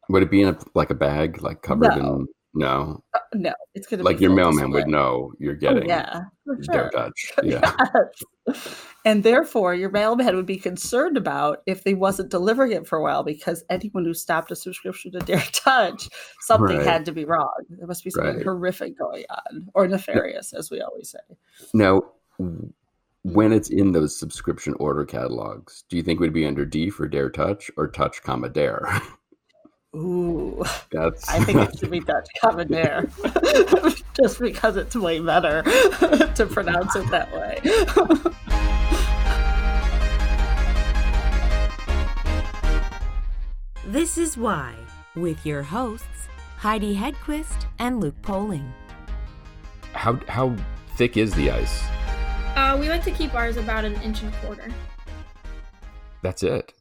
Would 0.08 0.22
it 0.22 0.30
be 0.30 0.42
in 0.42 0.48
a 0.48 0.58
like 0.74 0.90
a 0.90 0.94
bag, 0.94 1.42
like 1.42 1.62
covered 1.62 1.96
No. 1.96 2.14
in? 2.16 2.28
No, 2.54 3.02
Uh, 3.14 3.18
no, 3.34 3.54
it's 3.74 3.86
gonna 3.86 4.02
be 4.02 4.04
like 4.04 4.20
your 4.20 4.30
mailman 4.34 4.70
would 4.72 4.86
know 4.86 5.32
you're 5.38 5.54
Oh, 5.54 5.58
getting 5.58 5.88
yeah, 5.88 6.24
for 6.44 6.56
Dare 6.56 6.74
sure. 6.74 6.90
Touch. 6.90 7.32
Yeah. 7.42 7.74
Yes. 8.46 8.84
And 9.04 9.22
therefore, 9.22 9.74
your 9.74 9.88
mailman 9.90 10.36
would 10.36 10.46
be 10.46 10.58
concerned 10.58 11.16
about 11.16 11.62
if 11.66 11.84
they 11.84 11.94
wasn't 11.94 12.30
delivering 12.30 12.72
it 12.72 12.86
for 12.86 12.98
a 12.98 13.02
while 13.02 13.22
because 13.24 13.64
anyone 13.70 14.04
who 14.04 14.12
stopped 14.14 14.50
a 14.50 14.56
subscription 14.56 15.12
to 15.12 15.18
Dare 15.26 15.38
Touch, 15.52 16.08
something 16.40 16.76
Right. 16.76 16.86
had 16.86 17.04
to 17.06 17.12
be 17.12 17.24
wrong. 17.24 17.52
There 17.70 17.86
must 17.86 18.04
be 18.04 18.10
something 18.10 18.36
Right. 18.36 18.44
horrific 18.44 18.98
going 18.98 19.24
on 19.30 19.68
or 19.74 19.88
nefarious, 19.88 20.52
as 20.52 20.70
we 20.70 20.80
always 20.82 21.08
say. 21.10 21.36
Now, 21.72 22.02
when 23.22 23.52
it's 23.52 23.70
in 23.70 23.92
those 23.92 24.14
subscription 24.18 24.74
order 24.78 25.04
catalogs, 25.04 25.84
do 25.88 25.96
you 25.96 26.02
think 26.02 26.18
it 26.18 26.20
would 26.22 26.32
be 26.32 26.46
under 26.46 26.66
D 26.66 26.90
for 26.90 27.06
Dare 27.08 27.30
Touch 27.30 27.70
or 27.76 27.88
Touch, 27.88 28.22
comma 28.22 28.48
Dare? 28.50 28.82
Ooh, 29.94 30.62
That's 30.90 31.28
I 31.28 31.44
think 31.44 31.58
it 31.60 31.78
should 31.78 31.90
be 31.90 32.00
Dutch 32.12 32.26
Common 32.40 32.68
Dare 32.68 33.06
just 34.20 34.40
because 34.40 34.76
it's 34.76 34.96
way 34.96 35.20
better 35.20 35.62
to 36.34 36.46
pronounce 36.50 36.96
it 36.96 37.10
that 37.10 37.30
way. 37.32 37.60
This 43.86 44.16
is 44.16 44.36
Why, 44.36 44.74
with 45.14 45.44
your 45.44 45.62
hosts, 45.62 46.06
Heidi 46.58 46.94
Hedquist 46.94 47.66
and 47.78 48.00
Luke 48.00 48.20
Poling. 48.22 48.72
how 49.92 50.18
how 50.28 50.56
thick 50.96 51.16
is 51.16 51.34
the 51.34 51.50
ice? 51.50 51.82
Uh, 52.56 52.76
we 52.80 52.88
like 52.88 53.02
to 53.04 53.10
keep 53.10 53.34
ours 53.34 53.56
about 53.56 53.84
an 53.84 53.94
inch 54.02 54.22
and 54.22 54.32
a 54.32 54.36
quarter. 54.38 54.72
That's 56.22 56.42
it. 56.42 56.72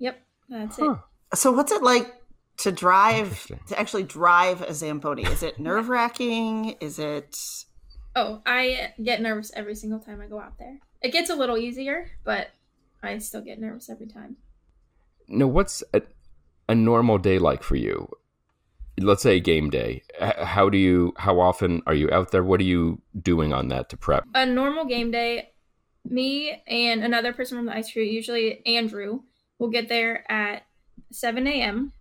Yep, 0.00 0.20
that's 0.48 0.76
Huh. 0.78 0.96
So, 1.34 1.52
what's 1.52 1.70
it 1.72 1.82
like 1.82 2.12
to 2.58 2.72
drive, 2.72 3.46
to 3.68 3.78
actually 3.78 4.02
drive 4.02 4.62
a 4.62 4.74
Zamboni? 4.74 5.24
Is 5.24 5.42
it 5.42 5.58
nerve 5.58 5.88
wracking? 5.88 6.76
Is 6.80 6.98
it. 6.98 7.24
it. 7.24 7.64
Oh, 8.16 8.42
I 8.44 8.92
get 9.02 9.22
nervous 9.22 9.52
every 9.54 9.74
single 9.74 10.00
time 10.00 10.20
I 10.20 10.26
go 10.26 10.40
out 10.40 10.58
there. 10.58 10.78
It 11.00 11.12
gets 11.12 11.30
a 11.30 11.36
little 11.36 11.56
easier, 11.56 12.10
but 12.24 12.48
I 13.02 13.18
still 13.18 13.42
get 13.42 13.60
nervous 13.60 13.88
every 13.88 14.08
time. 14.08 14.36
No, 15.28 15.46
what's 15.46 15.84
a, 15.94 16.02
a 16.68 16.74
normal 16.74 17.18
day 17.18 17.38
like 17.38 17.62
for 17.62 17.76
you? 17.76 18.08
Let's 19.00 19.22
say 19.22 19.38
game 19.38 19.70
day. 19.70 20.02
How 20.20 20.68
do 20.68 20.76
you? 20.76 21.14
How 21.16 21.38
often 21.38 21.82
are 21.86 21.94
you 21.94 22.10
out 22.10 22.32
there? 22.32 22.42
What 22.42 22.60
are 22.60 22.64
you 22.64 23.00
doing 23.20 23.52
on 23.52 23.68
that 23.68 23.90
to 23.90 23.96
prep? 23.96 24.24
A 24.34 24.44
normal 24.44 24.86
game 24.86 25.12
day, 25.12 25.50
me 26.04 26.60
and 26.66 27.04
another 27.04 27.32
person 27.32 27.58
from 27.58 27.66
the 27.66 27.76
ice 27.76 27.92
crew, 27.92 28.02
usually 28.02 28.66
Andrew, 28.66 29.20
will 29.60 29.70
get 29.70 29.88
there 29.88 30.28
at 30.28 30.64
7 31.12 31.46
a.m. 31.46 31.92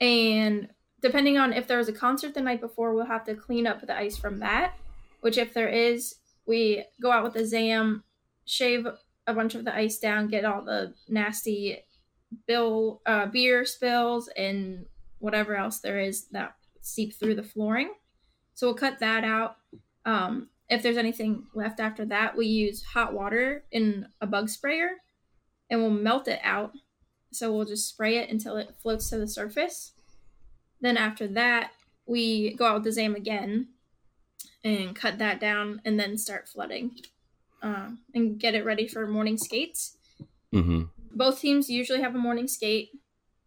And 0.00 0.68
depending 1.00 1.38
on 1.38 1.52
if 1.52 1.66
there 1.66 1.78
was 1.78 1.88
a 1.88 1.92
concert 1.92 2.34
the 2.34 2.40
night 2.40 2.60
before, 2.60 2.94
we'll 2.94 3.06
have 3.06 3.24
to 3.24 3.34
clean 3.34 3.66
up 3.66 3.86
the 3.86 3.96
ice 3.96 4.16
from 4.16 4.40
that. 4.40 4.74
Which, 5.20 5.36
if 5.36 5.52
there 5.52 5.68
is, 5.68 6.16
we 6.46 6.84
go 7.02 7.12
out 7.12 7.24
with 7.24 7.36
a 7.36 7.46
ZAM, 7.46 8.04
shave 8.46 8.86
a 9.26 9.34
bunch 9.34 9.54
of 9.54 9.64
the 9.64 9.74
ice 9.74 9.98
down, 9.98 10.28
get 10.28 10.44
all 10.44 10.64
the 10.64 10.94
nasty 11.08 11.84
bill 12.46 13.02
uh, 13.06 13.26
beer 13.26 13.64
spills 13.64 14.28
and 14.36 14.86
whatever 15.18 15.56
else 15.56 15.80
there 15.80 16.00
is 16.00 16.26
that 16.28 16.54
seep 16.80 17.14
through 17.14 17.34
the 17.34 17.42
flooring. 17.42 17.92
So 18.54 18.66
we'll 18.68 18.76
cut 18.76 18.98
that 19.00 19.24
out. 19.24 19.56
Um, 20.04 20.48
if 20.68 20.82
there's 20.82 20.96
anything 20.96 21.44
left 21.54 21.80
after 21.80 22.04
that, 22.06 22.36
we 22.36 22.46
use 22.46 22.82
hot 22.82 23.12
water 23.12 23.64
in 23.70 24.06
a 24.20 24.26
bug 24.26 24.48
sprayer 24.48 24.90
and 25.68 25.80
we'll 25.80 25.90
melt 25.90 26.28
it 26.28 26.40
out. 26.42 26.72
So 27.32 27.52
we'll 27.52 27.64
just 27.64 27.88
spray 27.88 28.18
it 28.18 28.30
until 28.30 28.56
it 28.56 28.74
floats 28.82 29.10
to 29.10 29.18
the 29.18 29.28
surface. 29.28 29.92
Then 30.80 30.96
after 30.96 31.28
that, 31.28 31.72
we 32.06 32.54
go 32.54 32.66
out 32.66 32.74
with 32.74 32.84
the 32.84 32.92
ZAM 32.92 33.14
again 33.14 33.68
and 34.64 34.96
cut 34.96 35.18
that 35.18 35.40
down 35.40 35.80
and 35.84 35.98
then 35.98 36.18
start 36.18 36.48
flooding 36.48 36.92
um, 37.62 38.00
and 38.14 38.38
get 38.38 38.54
it 38.54 38.64
ready 38.64 38.88
for 38.88 39.06
morning 39.06 39.38
skates. 39.38 39.96
Mm-hmm. 40.54 40.82
Both 41.12 41.40
teams 41.40 41.70
usually 41.70 42.00
have 42.00 42.14
a 42.14 42.18
morning 42.18 42.48
skate. 42.48 42.90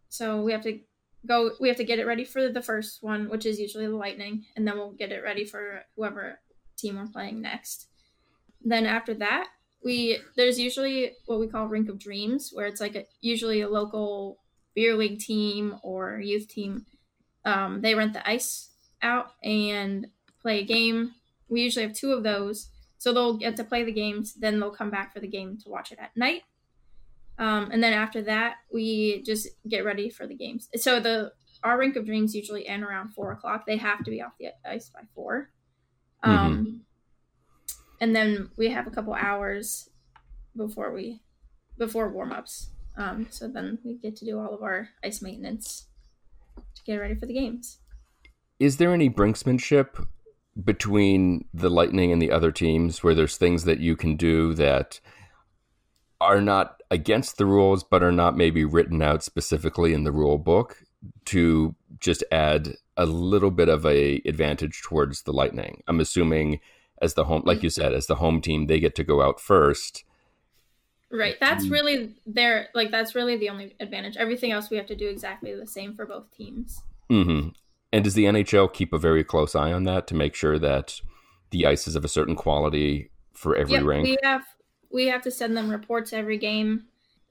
So 0.08 0.42
we 0.42 0.52
have 0.52 0.62
to 0.62 0.78
go 1.26 1.52
we 1.60 1.68
have 1.68 1.76
to 1.78 1.84
get 1.84 1.98
it 1.98 2.06
ready 2.06 2.24
for 2.24 2.48
the 2.48 2.62
first 2.62 3.02
one, 3.02 3.28
which 3.28 3.46
is 3.46 3.58
usually 3.58 3.86
the 3.86 3.96
lightning, 3.96 4.44
and 4.56 4.66
then 4.66 4.76
we'll 4.76 4.92
get 4.92 5.12
it 5.12 5.22
ready 5.22 5.44
for 5.44 5.82
whoever 5.96 6.40
team 6.76 6.96
we're 6.96 7.06
playing 7.06 7.40
next. 7.40 7.88
Then 8.62 8.86
after 8.86 9.14
that, 9.14 9.48
we 9.84 10.18
there's 10.36 10.58
usually 10.58 11.12
what 11.26 11.38
we 11.38 11.46
call 11.46 11.66
rink 11.68 11.88
of 11.88 11.98
dreams, 11.98 12.50
where 12.52 12.66
it's 12.66 12.80
like 12.80 12.96
a, 12.96 13.04
usually 13.20 13.60
a 13.60 13.68
local 13.68 14.38
beer 14.74 14.94
league 14.96 15.20
team 15.20 15.76
or 15.82 16.18
youth 16.18 16.48
team. 16.48 16.86
Um, 17.44 17.82
they 17.82 17.94
rent 17.94 18.14
the 18.14 18.28
ice 18.28 18.70
out 19.02 19.32
and 19.42 20.06
play 20.40 20.60
a 20.60 20.64
game. 20.64 21.12
We 21.48 21.62
usually 21.62 21.86
have 21.86 21.94
two 21.94 22.12
of 22.12 22.22
those, 22.22 22.70
so 22.98 23.12
they'll 23.12 23.36
get 23.36 23.56
to 23.56 23.64
play 23.64 23.84
the 23.84 23.92
games. 23.92 24.34
Then 24.34 24.58
they'll 24.58 24.70
come 24.70 24.90
back 24.90 25.12
for 25.12 25.20
the 25.20 25.28
game 25.28 25.58
to 25.62 25.68
watch 25.68 25.92
it 25.92 25.98
at 26.00 26.16
night. 26.16 26.42
Um, 27.38 27.68
and 27.70 27.82
then 27.82 27.92
after 27.92 28.22
that, 28.22 28.56
we 28.72 29.22
just 29.22 29.48
get 29.68 29.84
ready 29.84 30.08
for 30.08 30.26
the 30.26 30.34
games. 30.34 30.68
So 30.76 30.98
the 30.98 31.32
our 31.62 31.78
rink 31.78 31.96
of 31.96 32.06
dreams 32.06 32.34
usually 32.34 32.66
end 32.66 32.82
around 32.84 33.10
four 33.10 33.32
o'clock. 33.32 33.66
They 33.66 33.76
have 33.76 34.04
to 34.04 34.10
be 34.10 34.22
off 34.22 34.32
the 34.38 34.48
ice 34.64 34.88
by 34.88 35.00
four. 35.14 35.50
Um, 36.22 36.84
and 38.04 38.14
then 38.14 38.50
we 38.58 38.68
have 38.68 38.86
a 38.86 38.90
couple 38.90 39.14
hours 39.14 39.88
before 40.54 40.92
we 40.92 41.22
before 41.78 42.10
warm 42.10 42.32
ups. 42.32 42.68
Um, 42.98 43.28
so 43.30 43.48
then 43.48 43.78
we 43.82 43.94
get 43.94 44.14
to 44.16 44.26
do 44.26 44.38
all 44.38 44.52
of 44.54 44.62
our 44.62 44.90
ice 45.02 45.22
maintenance 45.22 45.86
to 46.56 46.82
get 46.84 46.96
ready 46.96 47.14
for 47.14 47.24
the 47.24 47.32
games. 47.32 47.78
Is 48.60 48.76
there 48.76 48.92
any 48.92 49.08
brinksmanship 49.08 50.06
between 50.62 51.46
the 51.54 51.70
Lightning 51.70 52.12
and 52.12 52.20
the 52.20 52.30
other 52.30 52.52
teams 52.52 53.02
where 53.02 53.14
there's 53.14 53.38
things 53.38 53.64
that 53.64 53.80
you 53.80 53.96
can 53.96 54.16
do 54.16 54.52
that 54.52 55.00
are 56.20 56.42
not 56.42 56.82
against 56.90 57.38
the 57.38 57.46
rules 57.46 57.82
but 57.82 58.02
are 58.02 58.12
not 58.12 58.36
maybe 58.36 58.66
written 58.66 59.00
out 59.00 59.24
specifically 59.24 59.94
in 59.94 60.04
the 60.04 60.12
rule 60.12 60.36
book 60.36 60.76
to 61.24 61.74
just 62.00 62.22
add 62.30 62.74
a 62.98 63.06
little 63.06 63.50
bit 63.50 63.70
of 63.70 63.86
a 63.86 64.20
advantage 64.26 64.82
towards 64.82 65.22
the 65.22 65.32
Lightning? 65.32 65.82
I'm 65.88 66.00
assuming 66.00 66.60
as 67.00 67.14
the 67.14 67.24
home, 67.24 67.42
like 67.44 67.62
you 67.62 67.70
said, 67.70 67.92
as 67.92 68.06
the 68.06 68.16
home 68.16 68.40
team, 68.40 68.66
they 68.66 68.80
get 68.80 68.94
to 68.96 69.04
go 69.04 69.22
out 69.22 69.40
first. 69.40 70.04
Right. 71.10 71.36
That's 71.38 71.68
really 71.70 72.14
their 72.26 72.68
like 72.74 72.90
that's 72.90 73.14
really 73.14 73.36
the 73.36 73.48
only 73.48 73.76
advantage. 73.78 74.16
Everything 74.16 74.50
else 74.50 74.68
we 74.70 74.76
have 74.76 74.86
to 74.86 74.96
do 74.96 75.08
exactly 75.08 75.54
the 75.54 75.66
same 75.66 75.94
for 75.94 76.06
both 76.06 76.30
teams. 76.36 76.82
hmm 77.08 77.48
And 77.92 78.02
does 78.04 78.14
the 78.14 78.24
NHL 78.24 78.72
keep 78.72 78.92
a 78.92 78.98
very 78.98 79.22
close 79.22 79.54
eye 79.54 79.72
on 79.72 79.84
that 79.84 80.06
to 80.08 80.14
make 80.14 80.34
sure 80.34 80.58
that 80.58 81.00
the 81.50 81.66
ice 81.66 81.86
is 81.86 81.94
of 81.94 82.04
a 82.04 82.08
certain 82.08 82.34
quality 82.34 83.10
for 83.32 83.54
every 83.56 83.74
Yep, 83.74 83.84
rink? 83.84 84.04
we 84.08 84.16
have 84.24 84.44
we 84.90 85.06
have 85.06 85.22
to 85.22 85.30
send 85.30 85.56
them 85.56 85.68
reports 85.70 86.12
every 86.12 86.38
game, 86.38 86.86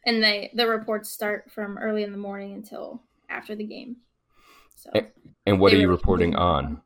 and 0.06 0.24
they 0.24 0.52
the 0.54 0.68
reports 0.68 1.10
start 1.10 1.52
from 1.52 1.78
early 1.78 2.04
in 2.04 2.12
the 2.14 2.18
morning 2.18 2.54
until 2.54 3.02
after 3.30 3.56
the 3.56 3.66
game. 3.66 3.98
So, 4.78 4.92
Eh, 4.96 5.02
And 5.46 5.60
what 5.60 5.74
are 5.74 5.78
you 5.78 5.90
reporting 5.90 6.36
on? 6.38 6.82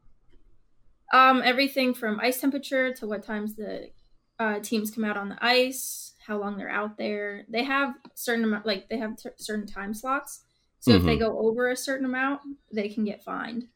Um, 1.14 1.42
everything 1.44 1.94
from 1.94 2.20
ice 2.20 2.40
temperature 2.42 2.94
to 2.96 3.08
what 3.08 3.24
times 3.24 3.56
the 3.56 3.90
uh, 4.40 4.60
teams 4.60 4.92
come 4.92 5.04
out 5.04 5.18
on 5.18 5.30
the 5.30 5.38
ice, 5.44 6.14
how 6.26 6.38
long 6.38 6.58
they're 6.58 6.70
out 6.70 6.98
there. 6.98 7.46
They 7.50 7.64
have 7.64 7.96
certain 8.14 8.44
amount, 8.44 8.66
like 8.66 8.90
they 8.90 8.98
have 8.98 9.18
t- 9.18 9.30
certain 9.38 9.66
time 9.66 9.94
slots. 9.94 10.44
So 10.80 10.92
if 10.94 11.04
they 11.04 11.16
Mhm. 11.16 11.20
go 11.20 11.40
over 11.40 11.70
a 11.70 11.76
certain 11.76 12.06
amount, 12.06 12.42
they 12.72 12.90
can 12.90 13.04
get 13.04 13.24
fined. 13.24 13.68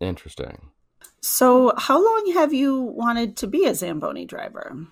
Interesting. 0.00 0.70
So, 1.20 1.72
how 1.76 2.02
long 2.02 2.32
have 2.34 2.52
you 2.52 2.80
wanted 2.80 3.36
to 3.38 3.46
be 3.46 3.64
a 3.66 3.74
Zamboni 3.74 4.24
driver? 4.24 4.86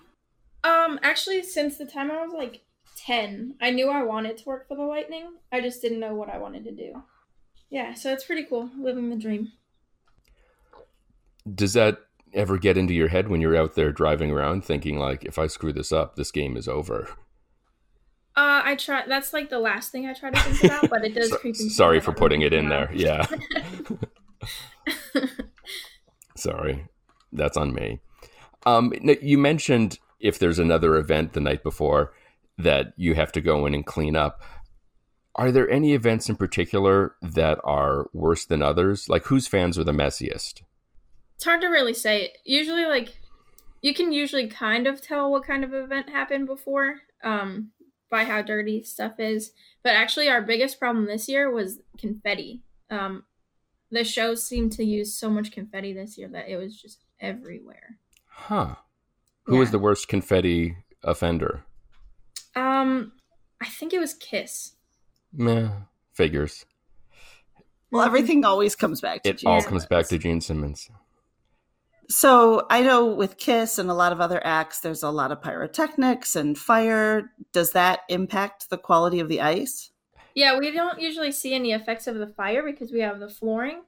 Um, 0.63 0.99
actually, 1.01 1.43
since 1.43 1.77
the 1.77 1.85
time 1.85 2.11
I 2.11 2.21
was 2.23 2.33
like 2.33 2.61
ten, 2.95 3.55
I 3.61 3.71
knew 3.71 3.89
I 3.89 4.03
wanted 4.03 4.37
to 4.39 4.45
work 4.45 4.67
for 4.67 4.75
the 4.75 4.83
Lightning. 4.83 5.37
I 5.51 5.61
just 5.61 5.81
didn't 5.81 5.99
know 5.99 6.15
what 6.15 6.29
I 6.29 6.37
wanted 6.37 6.63
to 6.65 6.71
do. 6.71 7.03
Yeah, 7.69 7.93
so 7.93 8.11
it's 8.13 8.25
pretty 8.25 8.43
cool 8.43 8.69
living 8.77 9.09
the 9.09 9.15
dream. 9.15 9.51
Does 11.53 11.73
that 11.73 11.99
ever 12.33 12.57
get 12.57 12.77
into 12.77 12.93
your 12.93 13.07
head 13.09 13.27
when 13.29 13.39
you're 13.41 13.55
out 13.55 13.75
there 13.75 13.91
driving 13.91 14.31
around 14.31 14.65
thinking 14.65 14.97
like, 14.97 15.23
if 15.25 15.37
I 15.39 15.47
screw 15.47 15.71
this 15.73 15.91
up, 15.91 16.15
this 16.15 16.31
game 16.31 16.57
is 16.57 16.67
over? 16.67 17.09
Uh, 18.37 18.61
I 18.65 18.75
try. 18.75 19.05
That's 19.07 19.31
like 19.31 19.49
the 19.49 19.59
last 19.59 19.91
thing 19.91 20.05
I 20.07 20.13
try 20.13 20.29
to 20.31 20.39
think 20.41 20.63
about, 20.65 20.89
but 20.89 21.05
it 21.05 21.13
does 21.15 21.29
So- 21.31 21.37
creep. 21.37 21.55
into 21.55 21.69
sorry 21.69 21.99
for 22.01 22.11
putting 22.11 22.41
it 22.41 22.51
in 22.53 22.67
there. 22.69 22.89
Yeah. 22.93 23.25
Sorry, 26.35 26.85
that's 27.31 27.57
on 27.57 27.73
me. 27.73 27.99
Um, 28.65 28.93
you 29.21 29.37
mentioned 29.37 29.99
if 30.19 30.37
there's 30.39 30.59
another 30.59 30.97
event 30.97 31.33
the 31.33 31.39
night 31.39 31.63
before 31.63 32.13
that 32.57 32.93
you 32.97 33.15
have 33.15 33.31
to 33.33 33.41
go 33.41 33.65
in 33.65 33.73
and 33.73 33.85
clean 33.85 34.15
up. 34.15 34.41
Are 35.35 35.51
there 35.51 35.69
any 35.69 35.93
events 35.93 36.29
in 36.29 36.35
particular 36.35 37.15
that 37.21 37.59
are 37.63 38.07
worse 38.13 38.45
than 38.45 38.61
others? 38.61 39.09
Like 39.09 39.25
whose 39.25 39.47
fans 39.47 39.77
are 39.77 39.83
the 39.83 39.91
messiest? 39.91 40.61
It's 41.35 41.43
hard 41.45 41.61
to 41.61 41.67
really 41.67 41.93
say. 41.93 42.33
Usually, 42.43 42.85
like 42.85 43.15
you 43.81 43.93
can 43.93 44.11
usually 44.11 44.47
kind 44.47 44.87
of 44.87 45.01
tell 45.01 45.31
what 45.31 45.45
kind 45.45 45.63
of 45.63 45.73
event 45.73 46.09
happened 46.09 46.47
before, 46.47 47.01
um, 47.23 47.71
by 48.09 48.23
how 48.23 48.41
dirty 48.41 48.83
stuff 48.83 49.19
is. 49.19 49.51
But 49.83 49.93
actually, 49.93 50.29
our 50.29 50.41
biggest 50.41 50.79
problem 50.79 51.05
this 51.05 51.27
year 51.29 51.51
was 51.51 51.79
confetti. 51.97 52.61
Um, 52.89 53.23
the 53.91 54.03
shows 54.03 54.45
seemed 54.47 54.71
to 54.73 54.83
use 54.83 55.13
so 55.13 55.29
much 55.29 55.51
confetti 55.51 55.93
this 55.93 56.17
year 56.17 56.27
that 56.29 56.49
it 56.49 56.57
was 56.57 56.79
just 56.79 57.03
everywhere. 57.19 57.97
Huh. 58.27 58.75
Who 59.45 59.57
was 59.57 59.71
the 59.71 59.79
worst 59.79 60.07
confetti 60.07 60.75
offender? 61.03 61.63
Um, 62.55 63.11
I 63.61 63.67
think 63.67 63.93
it 63.93 63.99
was 63.99 64.13
Kiss. 64.15 64.73
Meh, 65.31 65.69
figures. 66.13 66.65
Well, 67.91 68.03
everything 68.03 68.43
always 68.43 68.75
comes 68.75 69.01
back 69.01 69.21
to 69.23 69.29
It 69.29 69.37
Gene 69.39 69.49
all 69.51 69.59
Yeah. 69.59 69.67
comes 69.67 69.85
back 69.85 70.07
to 70.07 70.17
Gene 70.17 70.41
Simmons. 70.41 70.89
So 72.09 72.65
I 72.69 72.81
know 72.81 73.05
with 73.05 73.37
Kiss 73.37 73.79
and 73.79 73.89
a 73.89 73.93
lot 73.93 74.11
of 74.11 74.21
other 74.21 74.45
acts, 74.45 74.79
there's 74.81 75.03
a 75.03 75.09
lot 75.09 75.31
of 75.31 75.41
pyrotechnics 75.41 76.35
and 76.35 76.57
fire. 76.57 77.31
Does 77.51 77.71
that 77.71 78.01
impact 78.09 78.69
the 78.69 78.77
quality 78.77 79.19
of 79.19 79.29
the 79.29 79.41
ice? 79.41 79.91
Yeah, 80.35 80.57
we 80.59 80.71
don't 80.71 80.99
usually 80.99 81.31
see 81.31 81.53
any 81.53 81.71
effects 81.71 82.07
of 82.07 82.15
the 82.15 82.27
fire 82.27 82.63
because 82.63 82.91
we 82.91 82.99
have 82.99 83.19
the 83.19 83.29
flooring. 83.29 83.81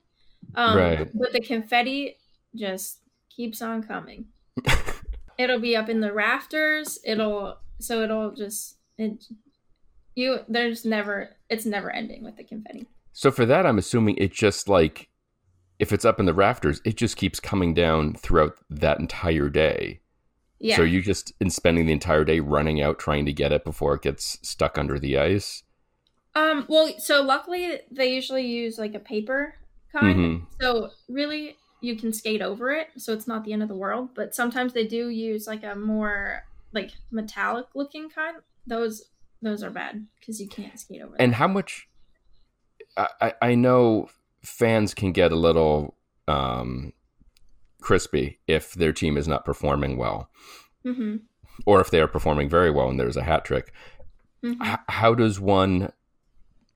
Um, 0.56 0.78
Right. 0.78 1.10
But 1.14 1.34
the 1.34 1.42
confetti 1.42 2.18
just 2.56 3.00
keeps 3.30 3.62
on 3.62 3.84
coming. 3.84 4.26
it'll 5.38 5.60
be 5.60 5.76
up 5.76 5.90
in 5.90 6.02
the 6.02 6.14
rafters. 6.14 7.00
It'll 7.04 7.60
so 7.80 8.02
it'll 8.02 8.32
just 8.32 8.78
it 8.98 9.24
you 10.16 10.40
there's 10.48 10.84
never 10.84 11.36
it's 11.50 11.66
never 11.66 11.92
ending 11.92 12.24
with 12.24 12.38
the 12.38 12.44
confetti. 12.44 12.88
So 13.14 13.32
for 13.32 13.46
that, 13.46 13.66
I'm 13.66 13.78
assuming 13.78 14.16
it 14.18 14.32
just 14.32 14.68
like 14.68 15.10
if 15.80 15.92
it's 15.94 16.06
up 16.06 16.20
in 16.20 16.26
the 16.26 16.34
rafters, 16.34 16.82
it 16.86 16.96
just 16.98 17.18
keeps 17.18 17.40
coming 17.40 17.74
down 17.74 18.14
throughout 18.16 18.58
that 18.70 19.00
entire 19.00 19.50
day. 19.50 20.00
Yeah. 20.60 20.76
So 20.78 20.82
you 20.82 21.02
just 21.02 21.34
in 21.40 21.50
spending 21.52 21.86
the 21.86 21.94
entire 21.94 22.24
day 22.24 22.40
running 22.40 22.82
out 22.82 22.98
trying 22.98 23.26
to 23.28 23.34
get 23.34 23.52
it 23.52 23.64
before 23.64 23.94
it 23.96 24.02
gets 24.02 24.40
stuck 24.42 24.78
under 24.78 24.98
the 25.00 25.18
ice. 25.18 25.64
um 26.36 26.66
well 26.68 26.88
so 27.00 27.22
luckily 27.22 27.80
they 27.92 28.14
usually 28.14 28.46
use 28.46 28.78
like 28.78 28.94
a 28.96 29.00
paper 29.00 29.56
kind. 29.92 30.18
Mhm. 30.20 30.46
So 30.62 30.90
really 31.08 31.56
you 31.82 31.96
can 31.96 32.12
skate 32.12 32.42
over 32.42 32.72
it, 32.72 32.88
so 32.98 33.14
it's 33.14 33.28
not 33.28 33.44
the 33.44 33.54
end 33.54 33.62
of 33.62 33.70
the 33.70 33.76
world, 33.76 34.10
but 34.16 34.34
sometimes 34.34 34.74
they 34.74 34.86
do 34.88 35.10
use 35.10 35.46
like 35.46 35.64
a 35.64 35.76
more 35.76 36.44
like 36.74 36.92
metallic 37.12 37.68
looking 37.76 38.10
kind. 38.10 38.38
Those 38.66 39.04
those 39.44 39.62
are 39.64 39.70
bad 39.70 40.08
because 40.20 40.42
you 40.42 40.48
can't 40.48 40.80
skate 40.80 41.02
over 41.04 41.14
it. 41.16 41.22
And 41.22 41.36
how 41.36 41.48
much? 41.48 41.88
I- 42.98 43.36
I 43.44 43.54
know 43.56 44.10
fans 44.42 44.94
can 44.94 45.12
get 45.12 45.32
a 45.32 45.36
little 45.36 45.96
um, 46.28 46.94
crispy 47.82 48.40
if 48.48 48.74
their 48.74 48.94
team 48.94 49.18
is 49.18 49.28
not 49.28 49.46
performing 49.46 49.98
well, 49.98 50.30
hmm 50.84 51.18
or 51.66 51.82
if 51.82 51.90
they 51.90 52.00
are 52.00 52.08
performing 52.08 52.48
very 52.48 52.70
well 52.70 52.88
and 52.88 53.00
there's 53.00 53.18
a 53.18 53.24
hat 53.24 53.44
trick. 53.44 53.74
hmm 54.42 54.62
H- 54.62 54.80
how 54.90 55.14
does 55.16 55.40
one? 55.40 55.92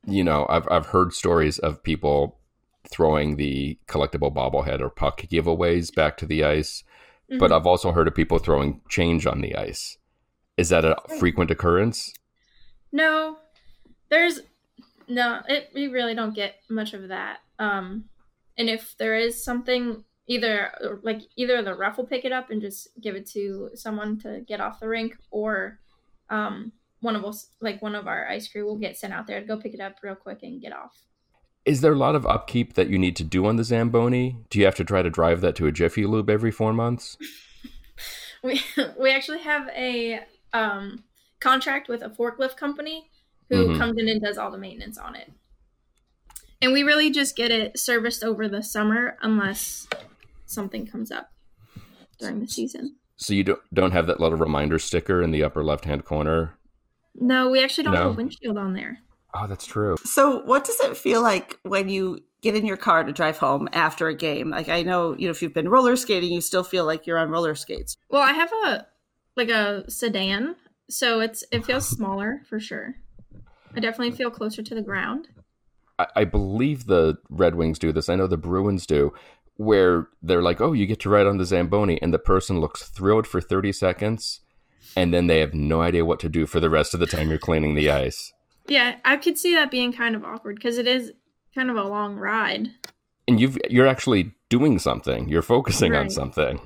You 0.05 0.23
know, 0.23 0.47
I've 0.49 0.67
I've 0.71 0.87
heard 0.87 1.13
stories 1.13 1.59
of 1.59 1.83
people 1.83 2.39
throwing 2.89 3.35
the 3.35 3.77
collectible 3.87 4.33
bobblehead 4.33 4.81
or 4.81 4.89
puck 4.89 5.21
giveaways 5.21 5.93
back 5.93 6.17
to 6.17 6.25
the 6.25 6.43
ice, 6.43 6.83
but 7.39 7.51
I've 7.51 7.67
also 7.67 7.91
heard 7.91 8.07
of 8.07 8.15
people 8.15 8.39
throwing 8.39 8.81
change 8.89 9.27
on 9.27 9.41
the 9.41 9.55
ice. 9.55 9.97
Is 10.57 10.69
that 10.69 10.83
a 10.83 10.97
frequent 11.19 11.51
occurrence? 11.51 12.13
No, 12.91 13.37
there's 14.09 14.41
no. 15.07 15.41
It 15.47 15.69
we 15.73 15.87
really 15.87 16.15
don't 16.15 16.33
get 16.35 16.55
much 16.69 16.93
of 16.93 17.07
that. 17.09 17.39
Um, 17.61 18.05
and 18.57 18.69
if 18.69 18.95
there 18.97 19.15
is 19.15 19.43
something, 19.43 20.03
either 20.27 20.99
like 21.03 21.21
either 21.37 21.61
the 21.61 21.75
ref 21.75 21.97
will 21.97 22.05
pick 22.13 22.25
it 22.25 22.31
up 22.31 22.49
and 22.49 22.61
just 22.61 22.89
give 22.99 23.15
it 23.15 23.25
to 23.31 23.69
someone 23.75 24.17
to 24.19 24.41
get 24.47 24.59
off 24.59 24.79
the 24.79 24.87
rink, 24.87 25.15
or 25.29 25.79
um, 26.29 26.71
one 27.01 27.15
of 27.15 27.23
us, 27.23 27.49
like 27.61 27.81
one 27.81 27.95
of 27.95 28.07
our 28.07 28.27
ice 28.27 28.47
crew, 28.47 28.65
will 28.65 28.77
get 28.77 28.97
sent 28.97 29.13
out 29.13 29.27
there 29.27 29.39
to 29.39 29.45
go 29.45 29.57
pick 29.57 29.73
it 29.73 29.79
up 29.79 29.95
real 30.03 30.15
quick 30.15 30.39
and 30.43 30.61
get 30.61 30.73
off. 30.73 30.95
Is 31.63 31.81
there 31.81 31.93
a 31.93 31.97
lot 31.97 32.15
of 32.15 32.25
upkeep 32.25 32.73
that 32.73 32.89
you 32.89 32.97
need 32.97 33.15
to 33.17 33.23
do 33.23 33.45
on 33.45 33.55
the 33.57 33.63
Zamboni? 33.63 34.37
Do 34.49 34.57
you 34.59 34.65
have 34.65 34.75
to 34.77 34.83
try 34.83 35.03
to 35.03 35.09
drive 35.11 35.41
that 35.41 35.55
to 35.57 35.67
a 35.67 35.71
Jiffy 35.71 36.05
Lube 36.07 36.29
every 36.29 36.51
four 36.51 36.73
months? 36.73 37.17
We 38.43 38.59
we 38.99 39.11
actually 39.11 39.41
have 39.43 39.69
a 39.69 40.21
um 40.53 41.03
contract 41.39 41.87
with 41.89 42.01
a 42.01 42.09
forklift 42.09 42.57
company 42.57 43.11
who 43.49 43.67
Mhm. 43.67 43.77
comes 43.77 43.97
in 43.99 44.07
and 44.09 44.19
does 44.19 44.39
all 44.39 44.49
the 44.49 44.57
maintenance 44.57 44.97
on 44.97 45.15
it. 45.15 45.31
And 46.61 46.73
we 46.73 46.83
really 46.83 47.09
just 47.09 47.35
get 47.35 47.51
it 47.51 47.79
serviced 47.79 48.23
over 48.23 48.47
the 48.47 48.61
summer 48.61 49.17
unless 49.21 49.87
something 50.45 50.85
comes 50.85 51.11
up 51.11 51.31
during 52.19 52.39
the 52.39 52.47
season. 52.47 52.97
So 53.17 53.33
you 53.33 53.43
don't 53.43 53.59
don't 53.73 53.91
have 53.91 54.07
that 54.07 54.19
little 54.19 54.37
reminder 54.37 54.79
sticker 54.79 55.21
in 55.21 55.31
the 55.31 55.43
upper 55.43 55.63
left 55.63 55.85
hand 55.85 56.05
corner. 56.05 56.57
No, 57.15 57.49
we 57.49 57.63
actually 57.63 57.83
don't 57.85 57.95
have 57.95 58.07
a 58.07 58.13
windshield 58.13 58.57
on 58.57 58.73
there. 58.73 58.99
Oh, 59.33 59.47
that's 59.47 59.65
true. 59.65 59.95
So, 60.03 60.41
what 60.43 60.65
does 60.65 60.79
it 60.81 60.97
feel 60.97 61.21
like 61.21 61.57
when 61.63 61.87
you 61.87 62.19
get 62.41 62.55
in 62.55 62.65
your 62.65 62.77
car 62.77 63.03
to 63.03 63.13
drive 63.13 63.37
home 63.37 63.69
after 63.73 64.07
a 64.07 64.15
game? 64.15 64.49
Like, 64.49 64.69
I 64.69 64.81
know, 64.83 65.15
you 65.17 65.27
know, 65.27 65.31
if 65.31 65.41
you've 65.41 65.53
been 65.53 65.69
roller 65.69 65.95
skating, 65.95 66.31
you 66.31 66.41
still 66.41 66.63
feel 66.63 66.85
like 66.85 67.07
you're 67.07 67.17
on 67.17 67.29
roller 67.29 67.55
skates. 67.55 67.97
Well, 68.09 68.21
I 68.21 68.33
have 68.33 68.51
a 68.65 68.87
like 69.37 69.49
a 69.49 69.89
sedan, 69.89 70.55
so 70.89 71.21
it's 71.21 71.43
it 71.51 71.65
feels 71.65 71.87
smaller 71.87 72.41
for 72.49 72.59
sure. 72.59 72.95
I 73.75 73.79
definitely 73.79 74.11
feel 74.11 74.31
closer 74.31 74.61
to 74.61 74.75
the 74.75 74.81
ground. 74.81 75.29
I, 76.01 76.21
I 76.21 76.23
believe 76.25 76.85
the 76.85 77.17
Red 77.29 77.55
Wings 77.55 77.79
do 77.79 77.91
this. 77.91 78.09
I 78.09 78.15
know 78.15 78.27
the 78.27 78.37
Bruins 78.37 78.85
do, 78.85 79.13
where 79.57 80.07
they're 80.21 80.41
like, 80.41 80.61
"Oh, 80.61 80.73
you 80.73 80.85
get 80.85 80.99
to 81.01 81.09
ride 81.09 81.27
on 81.27 81.37
the 81.37 81.45
Zamboni," 81.45 82.01
and 82.01 82.13
the 82.13 82.19
person 82.19 82.59
looks 82.59 82.89
thrilled 82.89 83.27
for 83.27 83.41
thirty 83.41 83.71
seconds, 83.71 84.41
and 84.95 85.13
then 85.13 85.27
they 85.27 85.39
have 85.39 85.53
no 85.53 85.81
idea 85.81 86.05
what 86.05 86.19
to 86.21 86.29
do 86.29 86.45
for 86.45 86.59
the 86.59 86.69
rest 86.69 86.93
of 86.93 86.99
the 86.99 87.07
time 87.07 87.29
you're 87.29 87.39
cleaning 87.39 87.75
the 87.75 87.89
ice. 87.89 88.33
Yeah, 88.67 88.97
I 89.05 89.17
could 89.17 89.37
see 89.37 89.53
that 89.55 89.71
being 89.71 89.93
kind 89.93 90.15
of 90.15 90.23
awkward 90.23 90.55
because 90.55 90.77
it 90.77 90.87
is 90.87 91.13
kind 91.53 91.69
of 91.69 91.75
a 91.75 91.83
long 91.83 92.15
ride. 92.15 92.69
And 93.27 93.39
you've 93.39 93.57
you're 93.69 93.87
actually 93.87 94.33
doing 94.49 94.79
something. 94.79 95.29
You're 95.29 95.41
focusing 95.41 95.95
on 95.95 96.09
something. 96.09 96.59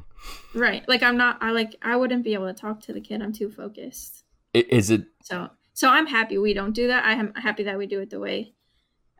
Right. 0.53 0.87
Like 0.87 1.03
I'm 1.03 1.17
not 1.17 1.37
I 1.41 1.51
like 1.51 1.75
I 1.81 1.95
wouldn't 1.95 2.23
be 2.23 2.33
able 2.33 2.47
to 2.47 2.53
talk 2.53 2.81
to 2.81 2.93
the 2.93 3.01
kid. 3.01 3.21
I'm 3.21 3.33
too 3.33 3.49
focused. 3.49 4.23
Is 4.53 4.89
it 4.89 5.05
So 5.23 5.49
so 5.73 5.89
I'm 5.89 6.07
happy 6.07 6.37
we 6.37 6.53
don't 6.53 6.73
do 6.73 6.87
that. 6.87 7.05
I 7.05 7.13
am 7.13 7.33
happy 7.35 7.63
that 7.63 7.77
we 7.77 7.85
do 7.85 7.99
it 7.99 8.09
the 8.09 8.19
way 8.19 8.54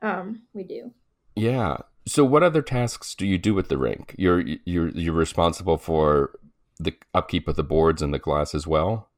um 0.02 0.44
we 0.54 0.64
do. 0.64 0.92
Yeah. 1.36 1.78
So, 2.08 2.24
what 2.24 2.44
other 2.44 2.62
tasks 2.62 3.16
do 3.16 3.26
you 3.26 3.38
do 3.38 3.58
at 3.60 3.70
the 3.70 3.78
rink? 3.78 4.16
You're 4.18 4.42
you're 4.66 4.90
you're 4.90 5.14
responsible 5.14 5.78
for 5.78 6.32
the 6.80 6.96
upkeep 7.14 7.48
of 7.48 7.56
the 7.56 7.64
boards 7.64 8.02
and 8.02 8.14
the 8.14 8.20
glass 8.20 8.54
as 8.54 8.68
well. 8.68 9.10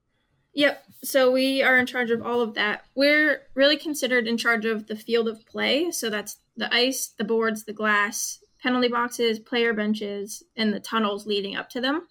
Yep. 0.53 0.83
So 1.03 1.31
we 1.31 1.61
are 1.61 1.77
in 1.77 1.85
charge 1.85 2.09
of 2.09 2.23
all 2.23 2.41
of 2.41 2.55
that. 2.55 2.85
We're 2.95 3.43
really 3.53 3.77
considered 3.77 4.27
in 4.27 4.37
charge 4.37 4.65
of 4.65 4.87
the 4.87 4.95
field 4.95 5.27
of 5.27 5.45
play. 5.45 5.91
So 5.91 6.09
that's 6.09 6.37
the 6.55 6.73
ice, 6.73 7.13
the 7.15 7.23
boards, 7.23 7.65
the 7.65 7.73
glass, 7.73 8.39
penalty 8.61 8.87
boxes, 8.87 9.39
player 9.39 9.73
benches, 9.73 10.41
and 10.55 10.73
the 10.73 10.79
tunnels 10.79 11.27
leading 11.27 11.55
up 11.55 11.69
to 11.69 11.81
them. 11.81 12.07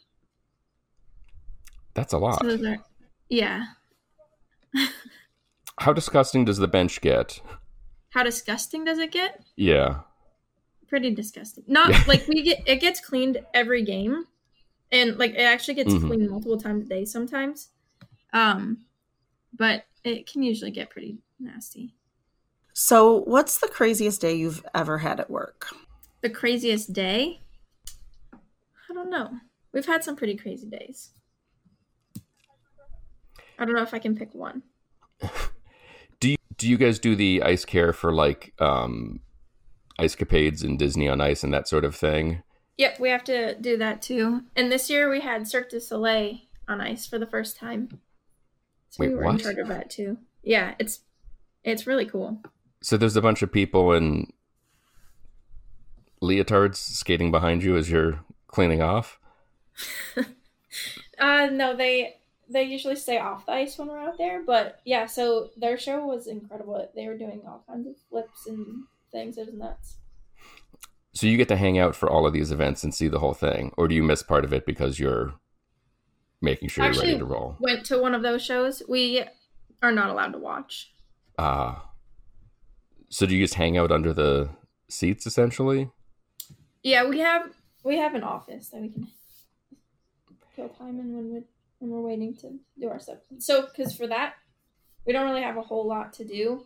That's 1.95 2.13
a 2.13 2.19
lot. 2.19 2.41
So 2.41 2.51
are, 2.51 2.77
yeah. 3.29 3.65
How 5.81 5.93
disgusting 5.93 6.45
does 6.45 6.59
the 6.59 6.69
bench 6.69 7.01
get? 7.01 7.41
How 8.17 8.23
disgusting 8.23 8.83
does 8.83 8.99
it 8.99 9.13
get? 9.13 9.45
Yeah. 9.57 10.01
Pretty 10.89 11.15
disgusting. 11.15 11.65
Not 11.67 12.09
like 12.09 12.27
we 12.27 12.41
get 12.43 12.63
it 12.67 12.77
gets 12.77 12.99
cleaned 12.99 13.45
every 13.53 13.83
game, 13.83 14.25
and 14.91 15.19
like 15.19 15.33
it 15.33 15.41
actually 15.43 15.75
gets 15.75 15.93
Mhm. 15.93 16.07
cleaned 16.07 16.31
multiple 16.31 16.57
times 16.57 16.87
a 16.87 16.89
day 16.89 17.05
sometimes. 17.05 17.69
Um, 18.33 18.87
but 19.53 19.85
it 20.03 20.27
can 20.27 20.43
usually 20.43 20.71
get 20.71 20.89
pretty 20.89 21.19
nasty. 21.39 21.95
So, 22.73 23.17
what's 23.25 23.59
the 23.59 23.69
craziest 23.69 24.23
day 24.23 24.33
you've 24.35 24.65
ever 24.75 24.97
had 24.97 25.21
at 25.21 25.29
work? 25.29 25.69
The 26.23 26.31
craziest 26.31 26.95
day? 26.95 27.43
I 28.33 28.95
don't 28.95 29.11
know. 29.11 29.41
We've 29.73 29.85
had 29.85 30.03
some 30.03 30.17
pretty 30.17 30.39
crazy 30.39 30.67
days. 30.71 31.11
I 33.59 33.67
don't 33.67 33.75
know 33.75 33.83
if 33.83 33.93
I 33.93 33.99
can 33.99 34.17
pick 34.17 34.35
one. 34.35 34.63
Do 36.59 36.69
you 36.69 36.77
guys 36.79 36.99
do 36.99 37.15
the 37.15 37.43
ice 37.43 37.65
care 37.65 37.93
for 37.93 38.13
like 38.13 38.55
um 38.61 39.21
ice 39.99 40.17
capades 40.17 40.63
and 40.63 40.79
Disney 40.79 41.09
on 41.09 41.21
Ice 41.21 41.43
and 41.45 41.53
that 41.55 41.69
sort 41.69 41.85
of 41.85 41.95
thing? 41.95 42.43
Yep, 42.79 43.01
we 43.01 43.09
have 43.09 43.25
to 43.25 43.55
do 43.55 43.77
that 43.79 44.03
too. 44.03 44.43
And 44.55 44.71
this 44.71 44.91
year 44.91 45.11
we 45.11 45.21
had 45.21 45.49
Cirque 45.49 45.71
du 45.71 45.81
Soleil 45.81 46.39
on 46.69 46.81
ice 46.81 47.07
for 47.07 47.19
the 47.19 47.27
first 47.27 47.57
time. 47.57 48.01
So 48.91 48.99
we 49.01 49.09
Wait, 49.09 49.17
were 49.17 49.23
in 49.25 49.27
what? 49.35 49.41
charge 49.43 49.59
of 49.59 49.69
that 49.69 49.91
too. 49.91 50.19
Yeah, 50.43 50.75
it's 50.79 51.01
it's 51.65 51.87
really 51.87 52.07
cool. 52.07 52.41
So 52.83 52.97
there's 52.97 53.17
a 53.17 53.23
bunch 53.23 53.43
of 53.43 53.51
people 53.51 53.93
in 53.93 54.31
leotards 56.23 56.77
skating 56.77 57.31
behind 57.31 57.63
you 57.63 57.77
as 57.77 57.91
you're 57.91 58.21
cleaning 58.49 58.83
off. 58.83 59.19
Uh 61.19 61.49
no, 61.51 61.75
they 61.75 62.17
they 62.49 62.63
usually 62.63 62.97
stay 62.97 63.19
off 63.19 63.47
the 63.47 63.53
ice 63.53 63.79
when 63.79 63.89
we're 63.89 64.01
out 64.01 64.19
there, 64.19 64.43
but 64.45 64.81
yeah, 64.85 65.07
so 65.07 65.51
their 65.57 65.79
show 65.79 66.07
was 66.07 66.27
incredible. 66.27 66.89
They 66.95 67.07
were 67.07 67.19
doing 67.19 67.43
all 67.47 67.65
kinds 67.69 67.87
of 67.87 67.95
flips 68.09 68.47
and 68.47 68.85
things. 69.11 69.37
It 69.39 69.47
was 69.47 69.55
nuts. 69.55 69.97
So 71.13 71.27
you 71.27 71.37
get 71.37 71.49
to 71.49 71.57
hang 71.57 71.79
out 71.79 71.97
for 71.97 72.11
all 72.11 72.27
of 72.27 72.33
these 72.33 72.53
events 72.53 72.85
and 72.85 72.95
see 72.95 73.09
the 73.09 73.19
whole 73.19 73.35
thing, 73.35 73.73
or 73.77 73.89
do 73.89 73.95
you 73.95 74.03
miss 74.03 74.23
part 74.23 74.45
of 74.45 74.53
it 74.53 74.67
because 74.67 74.99
you're 74.99 75.35
making 76.43 76.69
sure 76.69 76.85
you're 76.85 77.01
ready 77.01 77.19
to 77.19 77.25
roll? 77.25 77.57
Went 77.59 77.87
to 77.87 77.99
one 77.99 78.15
of 78.15 78.23
those 78.23 78.45
shows. 78.45 78.83
We 78.89 79.25
are 79.83 79.93
not 79.93 80.11
allowed 80.11 80.33
to 80.33 80.39
watch. 80.39 80.93
Ah. 81.39 81.91
so 83.11 83.27
do 83.27 83.35
you 83.35 83.45
just 83.45 83.55
hang 83.55 83.77
out 83.77 83.93
under 83.93 84.13
the 84.13 84.49
seats 84.89 85.27
essentially? 85.27 85.91
Yeah, 86.83 87.07
we 87.09 87.19
have 87.21 87.51
we 87.83 87.99
have 87.99 88.15
an 88.15 88.23
office 88.23 88.69
that 88.71 88.81
we 88.81 88.89
can 88.91 89.09
kill 90.55 90.69
time 90.71 90.99
in 91.01 91.15
when 91.15 91.35
we 91.35 91.43
when 91.79 91.91
we're 91.91 92.01
waiting 92.01 92.35
to 92.37 92.59
do 92.79 92.89
our 92.89 92.99
stuff. 92.99 93.19
So, 93.39 93.67
because 93.67 93.95
for 93.97 94.07
that, 94.07 94.35
we 95.07 95.13
don't 95.13 95.27
really 95.27 95.43
have 95.43 95.57
a 95.57 95.63
whole 95.63 95.87
lot 95.87 96.13
to 96.15 96.25
do. 96.25 96.65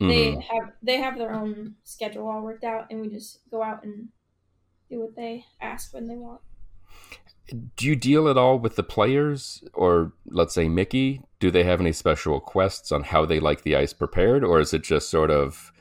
They 0.00 0.32
Mhm. 0.32 0.42
have 0.42 0.72
they 0.82 0.98
have 0.98 1.18
their 1.18 1.32
own 1.32 1.74
schedule 1.82 2.28
all 2.28 2.42
worked 2.42 2.62
out, 2.64 2.86
and 2.90 3.00
we 3.00 3.08
just 3.08 3.40
go 3.50 3.62
out 3.62 3.82
and 3.82 4.10
do 4.88 5.00
what 5.00 5.16
they 5.16 5.44
ask 5.60 5.92
when 5.92 6.06
they 6.06 6.16
want. 6.16 6.40
Do 7.76 7.86
you 7.86 7.96
deal 7.96 8.28
at 8.28 8.36
all 8.36 8.58
with 8.58 8.76
the 8.76 8.82
players, 8.82 9.64
or 9.72 10.12
let's 10.26 10.54
say 10.54 10.68
Mickey? 10.68 11.22
Do 11.40 11.50
they 11.50 11.64
have 11.64 11.80
any 11.80 11.92
special 11.92 12.40
quests 12.40 12.92
on 12.92 13.04
how 13.04 13.24
they 13.24 13.40
like 13.40 13.62
the 13.62 13.74
ice 13.74 13.92
prepared, 13.92 14.44
or 14.44 14.60
is 14.60 14.74
it 14.74 14.82
just 14.82 15.08
sort 15.08 15.30
of 15.30 15.72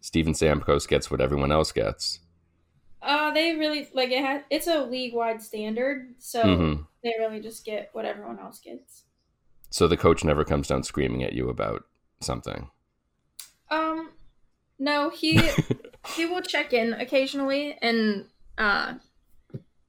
Steven 0.00 0.32
Stamkos 0.34 0.88
gets 0.88 1.10
what 1.10 1.20
everyone 1.20 1.52
else 1.52 1.70
gets? 1.72 2.18
Uh, 3.04 3.30
they 3.32 3.54
really 3.56 3.88
like 3.92 4.10
it. 4.10 4.24
Has, 4.24 4.42
it's 4.50 4.66
a 4.66 4.84
league 4.84 5.14
wide 5.14 5.42
standard, 5.42 6.14
so 6.18 6.42
Mhm. 6.44 6.86
they 7.02 7.14
really 7.18 7.40
just 7.40 7.64
get 7.64 7.90
what 7.92 8.04
everyone 8.06 8.38
else 8.38 8.60
gets. 8.60 9.04
So 9.70 9.86
the 9.88 9.96
coach 9.98 10.24
never 10.24 10.42
comes 10.44 10.68
down 10.68 10.84
screaming 10.84 11.22
at 11.22 11.34
you 11.34 11.48
about 11.50 11.84
something. 12.20 12.70
Um, 13.70 14.10
no, 14.78 15.10
he 15.10 15.52
he 16.06 16.26
will 16.26 16.42
check 16.42 16.72
in 16.72 16.94
occasionally, 16.94 17.78
and 17.80 18.28
uh, 18.58 18.94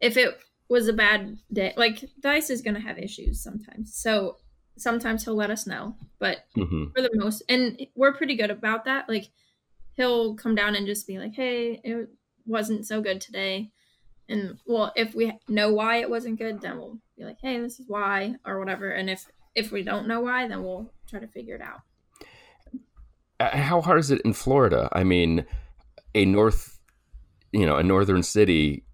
if 0.02 0.18
it 0.18 0.40
was 0.70 0.88
a 0.88 0.94
bad 0.94 1.40
day, 1.54 1.74
like 1.78 2.06
Dice 2.20 2.50
is 2.50 2.62
gonna 2.62 2.80
have 2.82 3.00
issues 3.00 3.42
sometimes, 3.44 3.96
so 3.96 4.38
sometimes 4.78 5.26
he'll 5.26 5.36
let 5.36 5.52
us 5.52 5.68
know. 5.68 5.98
But 6.20 6.46
hmm 6.56 6.96
for 6.96 7.02
the 7.04 7.12
most, 7.14 7.44
and 7.50 7.88
we're 7.96 8.14
pretty 8.16 8.36
good 8.36 8.52
about 8.52 8.86
that. 8.86 9.10
Like 9.10 9.30
he'll 9.96 10.36
come 10.36 10.56
down 10.56 10.76
and 10.76 10.88
just 10.88 11.08
be 11.08 11.20
like, 11.20 11.36
"Hey, 11.36 11.82
it 11.84 12.10
wasn't 12.46 12.86
so 12.86 13.02
good 13.02 13.22
today," 13.22 13.72
and 14.30 14.58
well, 14.66 14.92
if 14.96 15.14
we 15.16 15.34
know 15.48 15.74
why 15.74 15.98
it 15.98 16.10
wasn't 16.10 16.40
good, 16.40 16.62
then 16.62 16.78
we'll 16.78 17.00
be 17.18 17.24
like, 17.24 17.40
"Hey, 17.42 17.60
this 17.60 17.80
is 17.80 17.88
why," 17.88 18.36
or 18.46 18.60
whatever. 18.60 18.90
And 18.90 19.10
if 19.10 19.26
if 19.56 19.72
we 19.72 19.84
don't 19.84 20.08
know 20.08 20.22
why, 20.22 20.48
then 20.48 20.64
we'll 20.64 20.92
try 21.10 21.20
to 21.20 21.28
figure 21.28 21.56
it 21.56 21.62
out. 21.62 21.82
How 23.40 23.82
hard 23.82 24.00
is 24.00 24.12
it 24.12 24.22
in 24.22 24.34
Florida? 24.34 24.90
I 24.92 25.04
mean, 25.04 25.46
a 26.14 26.26
north, 26.26 26.80
you 27.52 27.66
know, 27.66 27.76
a 27.78 27.84
northern 27.84 28.24
city, 28.24 28.86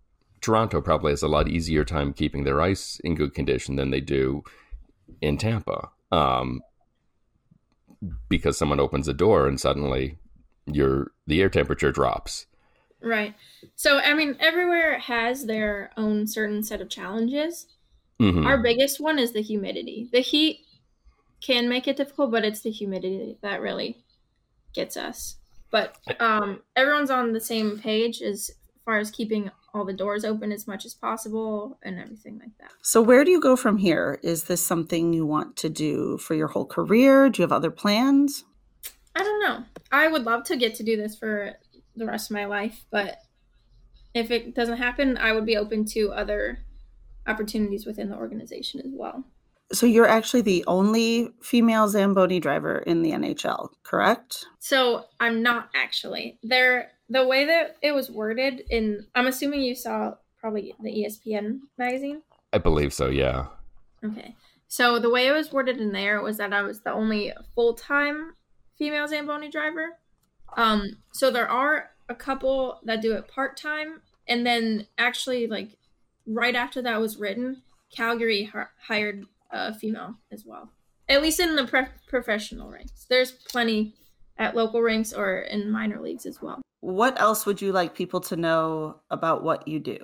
Toronto 0.41 0.81
probably 0.81 1.11
has 1.11 1.21
a 1.21 1.27
lot 1.27 1.47
easier 1.47 1.85
time 1.85 2.13
keeping 2.13 2.43
their 2.43 2.61
ice 2.61 2.99
in 3.03 3.15
good 3.15 3.33
condition 3.33 3.75
than 3.75 3.91
they 3.91 4.01
do 4.01 4.43
in 5.21 5.37
Tampa, 5.37 5.89
um, 6.11 6.61
because 8.29 8.57
someone 8.57 8.79
opens 8.79 9.07
a 9.07 9.13
door 9.13 9.47
and 9.47 9.59
suddenly 9.59 10.17
your 10.65 11.11
the 11.27 11.41
air 11.41 11.49
temperature 11.49 11.91
drops. 11.91 12.47
Right. 13.01 13.35
So, 13.75 13.99
I 13.99 14.13
mean, 14.13 14.35
everywhere 14.39 14.99
has 14.99 15.45
their 15.45 15.91
own 15.97 16.27
certain 16.27 16.63
set 16.63 16.81
of 16.81 16.89
challenges. 16.89 17.67
Mhm. 18.19 18.45
Our 18.45 18.61
biggest 18.61 18.99
one 18.99 19.17
is 19.17 19.31
the 19.31 19.41
humidity. 19.41 20.09
The 20.11 20.19
heat 20.19 20.65
can 21.41 21.67
make 21.67 21.87
it 21.87 21.97
difficult, 21.97 22.31
but 22.31 22.45
it's 22.45 22.61
the 22.61 22.69
humidity 22.69 23.37
that 23.41 23.61
really 23.61 24.03
gets 24.73 24.95
us. 24.95 25.37
But 25.71 25.97
um, 26.19 26.61
everyone's 26.75 27.09
on 27.09 27.33
the 27.33 27.39
same 27.39 27.79
page 27.79 28.21
as 28.21 28.51
far 28.85 28.99
as 28.99 29.09
keeping 29.09 29.49
all 29.73 29.85
the 29.85 29.93
doors 29.93 30.25
open 30.25 30.51
as 30.51 30.67
much 30.67 30.85
as 30.85 30.93
possible 30.93 31.79
and 31.81 31.97
everything 31.97 32.37
like 32.39 32.55
that. 32.59 32.71
So, 32.81 33.01
where 33.01 33.23
do 33.23 33.31
you 33.31 33.39
go 33.39 33.55
from 33.55 33.77
here? 33.77 34.19
Is 34.21 34.43
this 34.43 34.61
something 34.61 35.13
you 35.13 35.25
want 35.25 35.55
to 35.57 35.69
do 35.69 36.17
for 36.17 36.35
your 36.35 36.49
whole 36.49 36.65
career? 36.65 37.29
Do 37.29 37.41
you 37.41 37.43
have 37.43 37.53
other 37.53 37.71
plans? 37.71 38.43
I 39.15 39.23
don't 39.23 39.39
know. 39.39 39.63
I 39.91 40.07
would 40.07 40.23
love 40.23 40.43
to 40.45 40.57
get 40.57 40.75
to 40.75 40.83
do 40.83 40.97
this 40.97 41.15
for 41.15 41.53
the 41.95 42.05
rest 42.05 42.29
of 42.29 42.35
my 42.35 42.45
life, 42.45 42.85
but 42.91 43.17
if 44.13 44.31
it 44.31 44.55
doesn't 44.55 44.77
happen, 44.77 45.17
I 45.17 45.33
would 45.33 45.45
be 45.45 45.57
open 45.57 45.85
to 45.85 46.11
other 46.11 46.59
opportunities 47.27 47.85
within 47.85 48.09
the 48.09 48.15
organization 48.15 48.81
as 48.81 48.91
well. 48.91 49.23
So, 49.73 49.85
you're 49.85 50.07
actually 50.07 50.41
the 50.41 50.65
only 50.67 51.29
female 51.41 51.87
Zamboni 51.87 52.41
driver 52.41 52.79
in 52.79 53.03
the 53.03 53.11
NHL, 53.11 53.69
correct? 53.83 54.45
So 54.59 55.05
I'm 55.21 55.41
not 55.41 55.69
actually. 55.73 56.39
There 56.43 56.91
the 57.09 57.25
way 57.25 57.45
that 57.45 57.77
it 57.81 57.93
was 57.93 58.09
worded 58.09 58.63
in 58.69 59.05
I'm 59.15 59.27
assuming 59.27 59.61
you 59.61 59.75
saw 59.75 60.15
probably 60.39 60.73
the 60.81 60.89
ESPN 60.89 61.59
magazine. 61.77 62.21
I 62.51 62.57
believe 62.57 62.93
so. 62.93 63.07
Yeah. 63.07 63.47
Okay. 64.03 64.35
So 64.67 64.99
the 64.99 65.09
way 65.09 65.27
it 65.27 65.33
was 65.33 65.51
worded 65.51 65.79
in 65.79 65.91
there 65.91 66.21
was 66.21 66.37
that 66.37 66.53
I 66.53 66.63
was 66.63 66.81
the 66.81 66.93
only 66.93 67.33
full-time 67.55 68.33
female 68.77 69.07
Zamboni 69.07 69.49
driver. 69.49 69.97
Um 70.57 70.97
so 71.11 71.31
there 71.31 71.49
are 71.49 71.91
a 72.09 72.15
couple 72.15 72.79
that 72.83 73.01
do 73.01 73.13
it 73.13 73.27
part-time 73.27 74.01
and 74.27 74.45
then 74.45 74.87
actually 74.97 75.47
like 75.47 75.77
right 76.25 76.55
after 76.55 76.81
that 76.81 76.99
was 76.99 77.17
written, 77.17 77.61
Calgary 77.95 78.43
hi- 78.45 78.67
hired 78.87 79.25
a 79.51 79.73
female 79.73 80.15
as 80.31 80.45
well. 80.45 80.71
At 81.09 81.21
least 81.21 81.39
in 81.39 81.55
the 81.55 81.65
pre- 81.65 81.87
professional 82.07 82.69
ranks. 82.69 83.05
There's 83.09 83.31
plenty 83.31 83.95
at 84.37 84.55
local 84.55 84.81
ranks 84.81 85.13
or 85.13 85.39
in 85.39 85.69
minor 85.69 86.01
leagues 86.01 86.25
as 86.25 86.41
well. 86.41 86.61
What 86.79 87.19
else 87.19 87.45
would 87.45 87.61
you 87.61 87.71
like 87.71 87.93
people 87.93 88.21
to 88.21 88.35
know 88.35 89.01
about 89.09 89.43
what 89.43 89.67
you 89.67 89.79
do? 89.79 89.99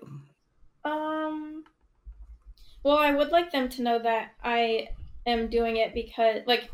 Um 0.83 1.63
well, 2.83 2.97
I 2.97 3.11
would 3.11 3.29
like 3.29 3.51
them 3.51 3.67
to 3.69 3.81
know 3.81 3.99
that 3.99 4.31
I 4.43 4.89
am 5.25 5.49
doing 5.49 5.77
it 5.77 5.93
because 5.93 6.41
like 6.45 6.69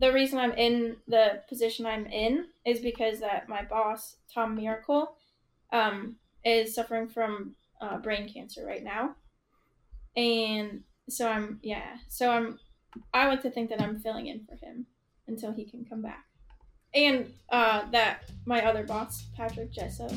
the 0.00 0.12
reason 0.12 0.38
I'm 0.38 0.52
in 0.52 0.96
the 1.06 1.42
position 1.48 1.86
I'm 1.86 2.06
in 2.06 2.46
is 2.64 2.80
because 2.80 3.20
that 3.20 3.48
my 3.48 3.62
boss 3.62 4.16
Tom 4.34 4.56
Miracle 4.56 5.14
um 5.72 6.16
is 6.44 6.74
suffering 6.74 7.08
from 7.08 7.54
uh, 7.80 7.98
brain 7.98 8.28
cancer 8.32 8.64
right 8.66 8.82
now. 8.82 9.14
And 10.16 10.82
so 11.08 11.28
I'm 11.28 11.60
yeah, 11.62 11.96
so 12.08 12.30
I'm 12.30 12.58
I 13.14 13.28
like 13.28 13.42
to 13.42 13.50
think 13.50 13.70
that 13.70 13.80
I'm 13.80 14.00
filling 14.00 14.26
in 14.26 14.44
for 14.46 14.56
him 14.56 14.86
until 15.28 15.52
he 15.52 15.64
can 15.64 15.84
come 15.84 16.02
back. 16.02 16.24
And 16.94 17.32
uh 17.50 17.82
that 17.90 18.30
my 18.46 18.64
other 18.64 18.84
boss, 18.84 19.26
Patrick 19.36 19.70
Jesso, 19.70 20.08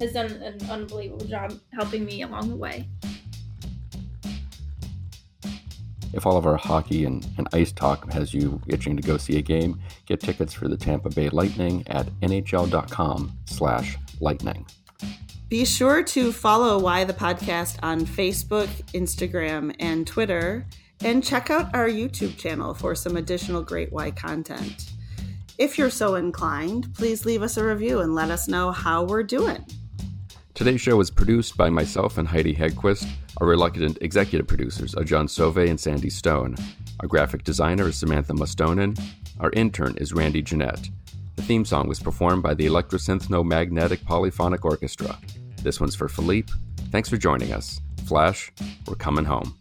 has 0.00 0.12
done 0.12 0.30
an 0.30 0.58
unbelievable 0.70 1.26
job 1.26 1.58
helping 1.72 2.04
me 2.04 2.22
along 2.22 2.50
the 2.50 2.56
way. 2.56 2.88
If 6.12 6.26
all 6.26 6.36
of 6.36 6.46
our 6.46 6.56
hockey 6.56 7.04
and, 7.04 7.26
and 7.38 7.48
ice 7.52 7.72
talk 7.72 8.12
has 8.12 8.34
you 8.34 8.60
itching 8.66 8.96
to 8.96 9.02
go 9.02 9.16
see 9.16 9.38
a 9.38 9.42
game, 9.42 9.80
get 10.06 10.20
tickets 10.20 10.52
for 10.52 10.68
the 10.68 10.76
Tampa 10.76 11.10
Bay 11.10 11.28
Lightning 11.30 11.82
at 11.88 12.06
nhl.com 12.20 13.32
slash 13.46 13.96
lightning. 14.20 14.66
Be 15.48 15.64
sure 15.64 16.02
to 16.02 16.32
follow 16.32 16.78
Why 16.78 17.04
the 17.04 17.12
Podcast 17.12 17.78
on 17.82 18.06
Facebook, 18.06 18.68
Instagram, 18.94 19.74
and 19.78 20.06
Twitter, 20.06 20.66
and 21.04 21.22
check 21.22 21.50
out 21.50 21.74
our 21.74 21.88
YouTube 21.88 22.38
channel 22.38 22.72
for 22.72 22.94
some 22.94 23.16
additional 23.16 23.62
great 23.62 23.92
Why 23.92 24.10
content. 24.10 24.92
If 25.58 25.76
you're 25.76 25.90
so 25.90 26.14
inclined, 26.14 26.94
please 26.94 27.26
leave 27.26 27.42
us 27.42 27.56
a 27.56 27.64
review 27.64 28.00
and 28.00 28.14
let 28.14 28.30
us 28.30 28.48
know 28.48 28.70
how 28.70 29.04
we're 29.04 29.22
doing. 29.22 29.64
Today's 30.54 30.82
show 30.82 30.96
was 30.96 31.10
produced 31.10 31.56
by 31.56 31.70
myself 31.70 32.18
and 32.18 32.28
Heidi 32.28 32.54
Hedquist. 32.54 33.08
Our 33.40 33.46
reluctant 33.46 33.96
executive 34.02 34.46
producers 34.46 34.94
are 34.94 35.02
John 35.02 35.26
Sove 35.26 35.66
and 35.66 35.80
Sandy 35.80 36.10
Stone. 36.10 36.56
Our 37.00 37.08
graphic 37.08 37.42
designer 37.42 37.88
is 37.88 37.96
Samantha 37.96 38.34
Mustonen. 38.34 39.00
Our 39.40 39.50
intern 39.52 39.96
is 39.96 40.12
Randy 40.12 40.42
Jeanette. 40.42 40.90
The 41.36 41.42
theme 41.42 41.64
song 41.64 41.88
was 41.88 42.00
performed 42.00 42.42
by 42.42 42.52
the 42.52 42.66
Electrosynthno 42.66 43.42
Magnetic 43.46 44.04
Polyphonic 44.04 44.62
Orchestra. 44.66 45.18
This 45.62 45.80
one's 45.80 45.94
for 45.94 46.06
Philippe. 46.06 46.52
Thanks 46.90 47.08
for 47.08 47.16
joining 47.16 47.54
us. 47.54 47.80
Flash, 48.04 48.52
we're 48.86 48.94
coming 48.94 49.24
home. 49.24 49.56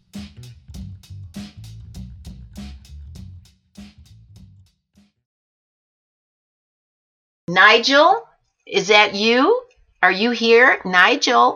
Nigel, 7.48 8.28
is 8.68 8.90
that 8.90 9.16
you? 9.16 9.71
Are 10.04 10.12
you 10.12 10.32
here, 10.32 10.80
Nigel? 10.84 11.50